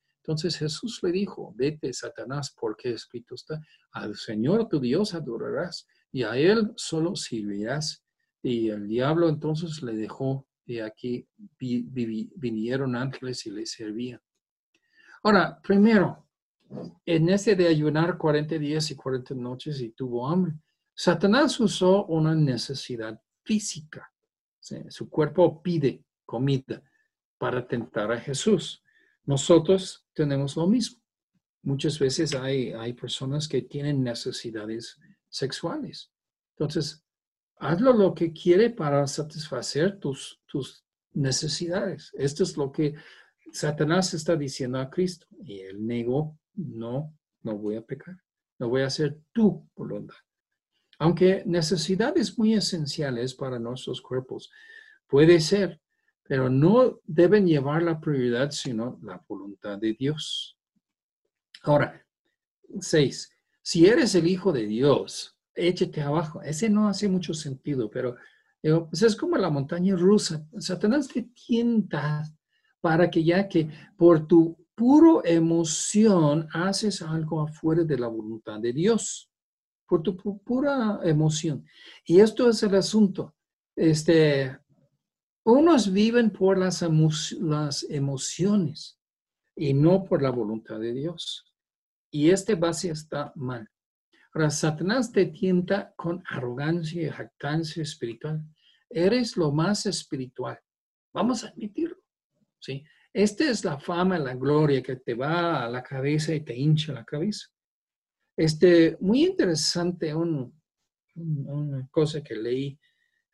Entonces 0.23 0.57
Jesús 0.57 0.99
le 1.01 1.11
dijo, 1.11 1.53
vete, 1.57 1.91
Satanás, 1.93 2.55
porque 2.59 2.93
escrito 2.93 3.35
está, 3.35 3.59
al 3.91 4.15
Señor 4.15 4.69
tu 4.69 4.79
Dios 4.79 5.15
adorarás 5.15 5.87
y 6.11 6.23
a 6.23 6.37
Él 6.37 6.71
solo 6.75 7.15
servirás. 7.15 8.03
Y 8.43 8.69
el 8.69 8.87
diablo 8.87 9.29
entonces 9.29 9.81
le 9.81 9.93
dejó 9.93 10.47
y 10.65 10.79
aquí 10.79 11.27
vinieron 11.59 12.95
ángeles 12.95 13.45
y 13.45 13.51
le 13.51 13.65
servían. 13.65 14.21
Ahora, 15.23 15.59
primero, 15.61 16.27
en 17.05 17.29
ese 17.29 17.55
de 17.55 17.67
ayunar 17.67 18.17
40 18.17 18.57
días 18.57 18.89
y 18.91 18.95
40 18.95 19.35
noches 19.35 19.81
y 19.81 19.89
tuvo 19.89 20.27
hambre, 20.27 20.53
Satanás 20.93 21.59
usó 21.59 22.05
una 22.05 22.35
necesidad 22.35 23.19
física. 23.43 24.11
Su 24.89 25.09
cuerpo 25.09 25.61
pide 25.61 26.03
comida 26.25 26.81
para 27.37 27.67
tentar 27.67 28.11
a 28.11 28.19
Jesús. 28.19 28.83
Nosotros 29.25 30.05
tenemos 30.13 30.55
lo 30.55 30.67
mismo. 30.67 31.01
Muchas 31.63 31.99
veces 31.99 32.33
hay, 32.33 32.71
hay 32.71 32.93
personas 32.93 33.47
que 33.47 33.61
tienen 33.61 34.03
necesidades 34.03 34.99
sexuales. 35.29 36.11
Entonces, 36.57 37.03
hazlo 37.57 37.93
lo 37.93 38.13
que 38.13 38.33
quiere 38.33 38.71
para 38.71 39.05
satisfacer 39.07 39.99
tus, 39.99 40.41
tus 40.47 40.83
necesidades. 41.13 42.11
Esto 42.13 42.43
es 42.43 42.57
lo 42.57 42.71
que 42.71 42.95
Satanás 43.51 44.13
está 44.13 44.35
diciendo 44.35 44.79
a 44.79 44.89
Cristo. 44.89 45.27
Y 45.43 45.59
él 45.59 45.85
negó, 45.85 46.37
no, 46.55 47.13
no 47.43 47.57
voy 47.57 47.75
a 47.75 47.81
pecar. 47.81 48.17
No 48.57 48.69
voy 48.69 48.81
a 48.81 48.87
hacer 48.87 49.19
tu 49.31 49.67
voluntad. 49.75 50.15
Aunque 50.99 51.43
necesidades 51.47 52.37
muy 52.37 52.53
esenciales 52.53 53.33
para 53.33 53.57
nuestros 53.57 54.01
cuerpos 54.01 54.51
puede 55.07 55.39
ser, 55.39 55.80
pero 56.31 56.49
no 56.49 57.01
deben 57.05 57.45
llevar 57.45 57.83
la 57.83 57.99
prioridad, 57.99 58.51
sino 58.51 58.97
la 59.03 59.21
voluntad 59.27 59.77
de 59.77 59.91
Dios. 59.91 60.57
Ahora, 61.63 62.01
seis, 62.79 63.29
si 63.61 63.85
eres 63.85 64.15
el 64.15 64.27
hijo 64.27 64.53
de 64.53 64.65
Dios, 64.65 65.37
échate 65.53 65.99
abajo. 65.99 66.41
Ese 66.41 66.69
no 66.69 66.87
hace 66.87 67.09
mucho 67.09 67.33
sentido, 67.33 67.91
pero 67.91 68.15
pues 68.61 69.01
es 69.01 69.13
como 69.17 69.35
la 69.35 69.49
montaña 69.49 69.97
rusa. 69.97 70.47
Satanás 70.57 71.09
te 71.09 71.23
tienta 71.23 72.23
para 72.79 73.09
que 73.09 73.25
ya 73.25 73.49
que 73.49 73.69
por 73.97 74.25
tu 74.25 74.55
puro 74.73 75.25
emoción 75.25 76.47
haces 76.53 77.01
algo 77.01 77.41
afuera 77.41 77.83
de 77.83 77.99
la 77.99 78.07
voluntad 78.07 78.57
de 78.61 78.71
Dios, 78.71 79.29
por 79.85 80.01
tu 80.01 80.15
pura 80.15 81.01
emoción. 81.03 81.65
Y 82.05 82.21
esto 82.21 82.49
es 82.49 82.63
el 82.63 82.75
asunto. 82.75 83.35
Este, 83.75 84.60
unos 85.43 85.91
viven 85.91 86.29
por 86.29 86.57
las, 86.57 86.81
las 87.39 87.83
emociones 87.89 88.99
y 89.55 89.73
no 89.73 90.03
por 90.05 90.21
la 90.21 90.29
voluntad 90.29 90.79
de 90.79 90.93
Dios. 90.93 91.53
Y 92.11 92.29
este 92.29 92.55
base 92.55 92.91
está 92.91 93.31
mal. 93.35 93.67
Ahora, 94.33 94.49
Satanás 94.49 95.11
te 95.11 95.25
tienta 95.25 95.93
con 95.95 96.23
arrogancia 96.29 97.01
y 97.01 97.09
jactancia 97.09 97.83
espiritual. 97.83 98.43
Eres 98.89 99.35
lo 99.35 99.51
más 99.51 99.85
espiritual. 99.85 100.59
Vamos 101.13 101.43
a 101.43 101.49
admitirlo. 101.49 101.97
¿sí? 102.59 102.83
Esta 103.13 103.49
es 103.49 103.65
la 103.65 103.77
fama, 103.77 104.17
la 104.19 104.35
gloria 104.35 104.81
que 104.81 104.97
te 104.97 105.13
va 105.15 105.65
a 105.65 105.69
la 105.69 105.83
cabeza 105.83 106.33
y 106.33 106.41
te 106.41 106.55
hincha 106.55 106.93
la 106.93 107.03
cabeza. 107.03 107.47
Este, 108.37 108.97
muy 109.01 109.25
interesante 109.25 110.13
una 110.15 111.89
cosa 111.89 112.21
que 112.21 112.35
leí 112.35 112.79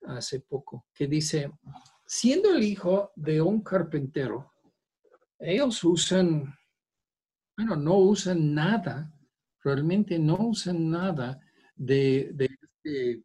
hace 0.04 0.40
poco, 0.40 0.88
que 0.94 1.08
dice, 1.08 1.52
siendo 2.08 2.56
el 2.56 2.64
hijo 2.64 3.12
de 3.16 3.42
un 3.42 3.62
carpintero, 3.62 4.54
ellos 5.38 5.84
usan, 5.84 6.56
bueno, 7.56 7.76
no 7.76 7.98
usan 7.98 8.56
nada, 8.56 9.14
realmente 9.62 10.18
no 10.18 10.38
usan 10.48 10.90
nada 10.90 11.40
de, 11.76 12.32
de, 12.34 13.24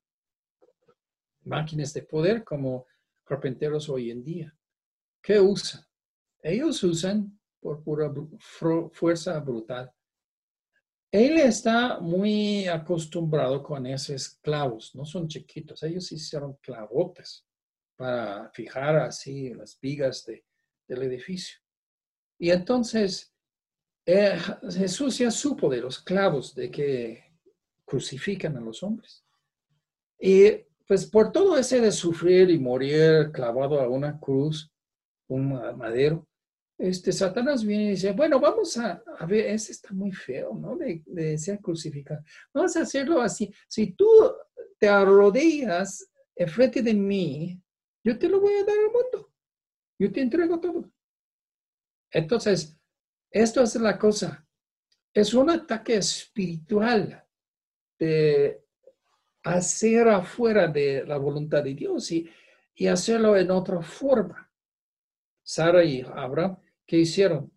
máquinas 1.45 1.95
de 1.95 2.03
poder 2.03 2.43
como 2.43 2.87
carpinteros 3.25 3.89
hoy 3.89 4.11
en 4.11 4.25
día. 4.25 4.55
¿Qué 5.23 5.39
usan? 5.39 5.85
Ellos 6.43 6.83
usan 6.83 7.39
por 7.61 7.85
pura 7.85 8.13
fuerza 8.91 9.39
brutal. 9.39 9.93
Él 11.13 11.39
está 11.39 12.01
muy 12.01 12.67
acostumbrado 12.67 13.63
con 13.63 13.87
esos 13.87 14.31
clavos, 14.41 14.93
no 14.95 15.05
son 15.05 15.29
chiquitos, 15.29 15.83
ellos 15.85 16.11
hicieron 16.11 16.55
clavotes 16.55 17.47
para 17.97 18.51
fijar 18.51 18.97
así 18.97 19.53
las 19.55 19.79
vigas 19.81 20.25
del 20.27 21.03
edificio. 21.03 21.59
Y 22.39 22.51
entonces 22.51 23.33
eh, 24.05 24.37
Jesús 24.71 25.19
ya 25.19 25.31
supo 25.31 25.71
de 25.71 25.81
los 25.81 26.03
clavos 26.03 26.55
de 26.55 26.71
que 26.71 27.25
crucifican 27.85 28.57
a 28.57 28.61
los 28.61 28.83
hombres. 28.83 29.25
Y 30.19 30.51
pues 30.87 31.07
por 31.07 31.31
todo 31.31 31.57
ese 31.57 31.81
de 31.81 31.93
sufrir 31.93 32.51
y 32.51 32.59
morir 32.59 33.31
clavado 33.33 33.81
a 33.81 33.89
una 33.89 34.19
cruz, 34.19 34.73
un 35.29 35.53
madero, 35.77 36.27
este 36.79 37.13
Satanás 37.13 37.65
viene 37.65 37.85
y 37.85 37.91
dice, 37.91 38.13
bueno, 38.13 38.41
vamos 38.41 38.77
a, 38.77 39.03
ver, 39.27 39.47
ese 39.47 39.71
está 39.71 39.93
muy 39.93 40.11
feo, 40.11 40.55
¿no? 40.55 40.77
De, 40.77 41.03
de 41.07 41.39
ser 41.39 41.61
crucificado. 41.61 42.25
Vamos 42.53 42.77
a 42.77 42.83
hacerlo 42.83 43.21
así. 43.21 43.53
Si 43.69 43.93
tú 43.93 44.09
te 44.79 44.89
arrodillas 44.89 46.11
enfrente 46.35 46.83
de 46.83 46.95
mí, 46.95 47.63
yo 48.05 48.19
te 48.19 48.29
lo 48.29 48.41
voy 48.41 48.55
a 48.55 48.65
dar 48.65 48.77
al 48.77 48.91
mundo. 48.93 49.33
Yo 49.99 50.11
te 50.11 50.21
entrego 50.21 50.61
todo. 50.61 50.91
Entonces, 52.11 52.77
esto 53.31 53.63
es 53.63 53.75
la 53.77 53.99
cosa. 53.99 54.47
Es 55.15 55.35
un 55.35 55.51
ataque 55.51 55.97
espiritual 55.97 57.25
de 57.99 58.65
hacer 59.45 60.09
afuera 60.09 60.69
de 60.69 61.05
la 61.07 61.19
voluntad 61.19 61.63
de 61.63 61.75
Dios 61.75 62.11
y, 62.11 62.29
y 62.75 62.87
hacerlo 62.87 63.37
en 63.37 63.51
otra 63.51 63.81
forma. 63.83 64.51
Sara 65.43 65.85
y 65.85 66.01
Abraham, 66.01 66.59
¿qué 66.87 66.99
hicieron? 66.99 67.53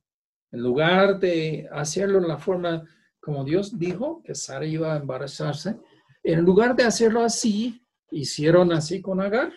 En 0.51 0.61
lugar 0.61 1.19
de 1.19 1.67
hacerlo 1.71 2.19
en 2.19 2.27
la 2.27 2.37
forma 2.37 2.83
como 3.19 3.43
Dios 3.43 3.77
dijo 3.77 4.21
que 4.23 4.35
Sara 4.35 4.65
iba 4.65 4.93
a 4.93 4.97
embarazarse, 4.97 5.79
en 6.23 6.41
lugar 6.41 6.75
de 6.75 6.83
hacerlo 6.83 7.21
así, 7.21 7.83
hicieron 8.11 8.71
así 8.71 9.01
con 9.01 9.19
Agar. 9.19 9.51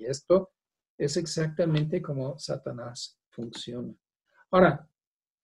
Y 0.00 0.06
esto 0.06 0.50
es 0.96 1.16
exactamente 1.18 2.00
como 2.00 2.38
Satanás 2.38 3.18
funciona. 3.28 3.94
Ahora, 4.50 4.88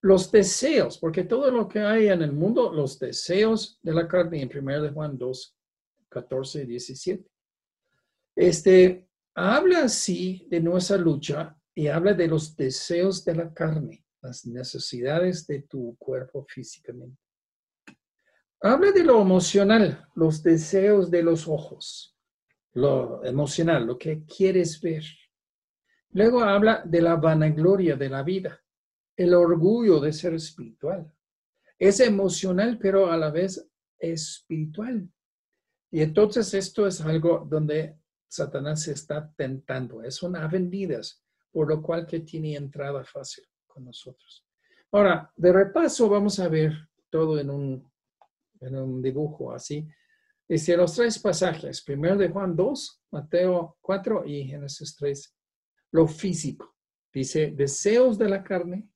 los 0.01 0.31
deseos, 0.31 0.97
porque 0.97 1.23
todo 1.23 1.51
lo 1.51 1.67
que 1.67 1.79
hay 1.79 2.07
en 2.07 2.23
el 2.23 2.33
mundo, 2.33 2.73
los 2.73 2.97
deseos 2.97 3.79
de 3.83 3.93
la 3.93 4.07
carne, 4.07 4.41
en 4.41 4.49
1 4.55 4.81
de 4.81 4.89
Juan 4.89 5.17
2, 5.17 5.55
14 6.09 6.63
y 6.63 6.65
17. 6.65 7.31
Este, 8.35 9.07
habla 9.35 9.83
así 9.83 10.47
de 10.49 10.59
nuestra 10.59 10.97
lucha 10.97 11.55
y 11.75 11.87
habla 11.87 12.13
de 12.13 12.27
los 12.27 12.55
deseos 12.55 13.23
de 13.23 13.35
la 13.35 13.53
carne, 13.53 14.03
las 14.21 14.45
necesidades 14.47 15.45
de 15.45 15.63
tu 15.63 15.95
cuerpo 15.97 16.45
físicamente. 16.47 17.21
Habla 18.61 18.91
de 18.91 19.03
lo 19.03 19.21
emocional, 19.21 20.07
los 20.15 20.41
deseos 20.41 21.11
de 21.11 21.21
los 21.21 21.47
ojos, 21.47 22.16
lo 22.77 23.23
emocional, 23.23 23.87
lo 23.87 23.97
que 23.97 24.23
quieres 24.23 24.79
ver. 24.79 25.03
Luego 26.11 26.43
habla 26.43 26.83
de 26.85 27.01
la 27.01 27.15
vanagloria 27.15 27.95
de 27.95 28.07
la 28.07 28.21
vida, 28.21 28.61
el 29.15 29.33
orgullo 29.33 29.99
de 29.99 30.13
ser 30.13 30.35
espiritual. 30.35 31.11
Es 31.79 31.99
emocional, 31.99 32.77
pero 32.79 33.11
a 33.11 33.17
la 33.17 33.31
vez 33.31 33.67
espiritual. 33.97 35.09
Y 35.89 36.01
entonces 36.01 36.53
esto 36.53 36.85
es 36.85 37.01
algo 37.01 37.47
donde 37.49 37.97
Satanás 38.27 38.83
se 38.83 38.91
está 38.91 39.33
tentando. 39.35 40.03
Es 40.03 40.21
una 40.21 40.47
vendidas, 40.47 41.23
por 41.51 41.67
lo 41.67 41.81
cual 41.81 42.05
que 42.05 42.19
tiene 42.19 42.55
entrada 42.55 43.03
fácil 43.03 43.45
con 43.65 43.85
nosotros. 43.85 44.45
Ahora, 44.91 45.31
de 45.35 45.51
repaso 45.51 46.09
vamos 46.09 46.39
a 46.39 46.47
ver 46.47 46.73
todo 47.09 47.39
en 47.39 47.49
un, 47.49 47.91
en 48.59 48.75
un 48.75 49.01
dibujo 49.01 49.51
así. 49.51 49.87
Dice 50.49 50.77
los 50.77 50.95
tres 50.95 51.19
pasajes, 51.19 51.83
primero 51.83 52.15
de 52.15 52.29
Juan 52.29 52.55
2, 52.55 53.03
Mateo 53.11 53.77
4 53.81 54.25
y 54.25 54.45
Génesis 54.45 54.95
3. 54.95 55.35
Lo 55.91 56.07
físico, 56.07 56.75
dice 57.13 57.51
deseos 57.51 58.17
de 58.17 58.29
la 58.29 58.43
carne, 58.43 58.89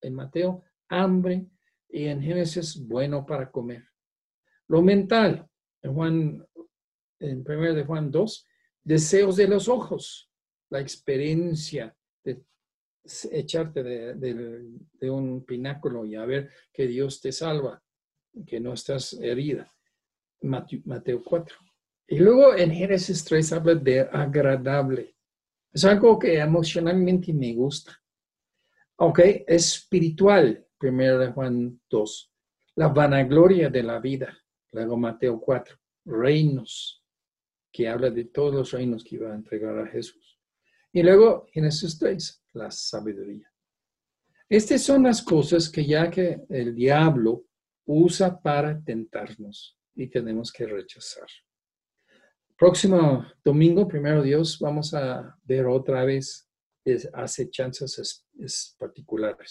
en 0.00 0.14
Mateo, 0.14 0.62
hambre 0.88 1.46
y 1.88 2.04
en 2.04 2.22
Génesis, 2.22 2.78
bueno 2.86 3.26
para 3.26 3.50
comer. 3.50 3.84
Lo 4.68 4.82
mental, 4.82 5.48
en 5.82 5.94
Juan, 5.94 6.46
en 7.18 7.42
primero 7.42 7.74
de 7.74 7.84
Juan 7.84 8.10
2, 8.10 8.46
deseos 8.84 9.36
de 9.36 9.48
los 9.48 9.68
ojos, 9.68 10.30
la 10.70 10.80
experiencia 10.80 11.96
de 12.22 12.44
echarte 13.32 13.82
de, 13.82 15.10
un 15.10 15.44
pináculo 15.44 16.04
y 16.04 16.14
a 16.14 16.24
ver 16.24 16.50
que 16.72 16.86
Dios 16.86 17.20
te 17.20 17.32
salva, 17.32 17.82
que 18.46 18.60
no 18.60 18.72
estás 18.72 19.14
herida. 19.14 19.73
Mateo 20.44 21.22
4. 21.24 21.56
Y 22.08 22.18
luego 22.18 22.54
en 22.54 22.70
Génesis 22.70 23.24
3 23.24 23.52
habla 23.52 23.74
de 23.74 24.00
agradable. 24.00 25.16
Es 25.72 25.84
algo 25.84 26.18
que 26.18 26.38
emocionalmente 26.38 27.32
me 27.32 27.54
gusta. 27.54 27.92
Ok, 28.96 29.20
espiritual, 29.46 30.66
primero 30.78 31.32
Juan 31.32 31.80
2. 31.88 32.32
La 32.76 32.88
vanagloria 32.88 33.70
de 33.70 33.82
la 33.82 33.98
vida, 33.98 34.36
luego 34.72 34.96
Mateo 34.96 35.40
4. 35.40 35.76
Reinos, 36.04 37.02
que 37.72 37.88
habla 37.88 38.10
de 38.10 38.26
todos 38.26 38.54
los 38.54 38.72
reinos 38.72 39.02
que 39.02 39.16
iba 39.16 39.32
a 39.32 39.34
entregar 39.34 39.78
a 39.78 39.86
Jesús. 39.86 40.38
Y 40.92 41.02
luego 41.02 41.46
Génesis 41.52 41.98
3, 41.98 42.44
la 42.52 42.70
sabiduría. 42.70 43.50
Estas 44.48 44.82
son 44.82 45.04
las 45.04 45.22
cosas 45.22 45.70
que 45.70 45.84
ya 45.84 46.10
que 46.10 46.42
el 46.50 46.74
diablo 46.74 47.46
usa 47.86 48.40
para 48.40 48.80
tentarnos 48.80 49.78
y 49.94 50.08
tenemos 50.08 50.52
que 50.52 50.66
rechazar. 50.66 51.26
Próximo 52.56 53.26
domingo, 53.44 53.88
primero 53.88 54.22
Dios, 54.22 54.58
vamos 54.60 54.94
a 54.94 55.36
ver 55.44 55.66
otra 55.66 56.04
vez 56.04 56.48
acechanzas 57.12 58.24
particulares. 58.78 59.38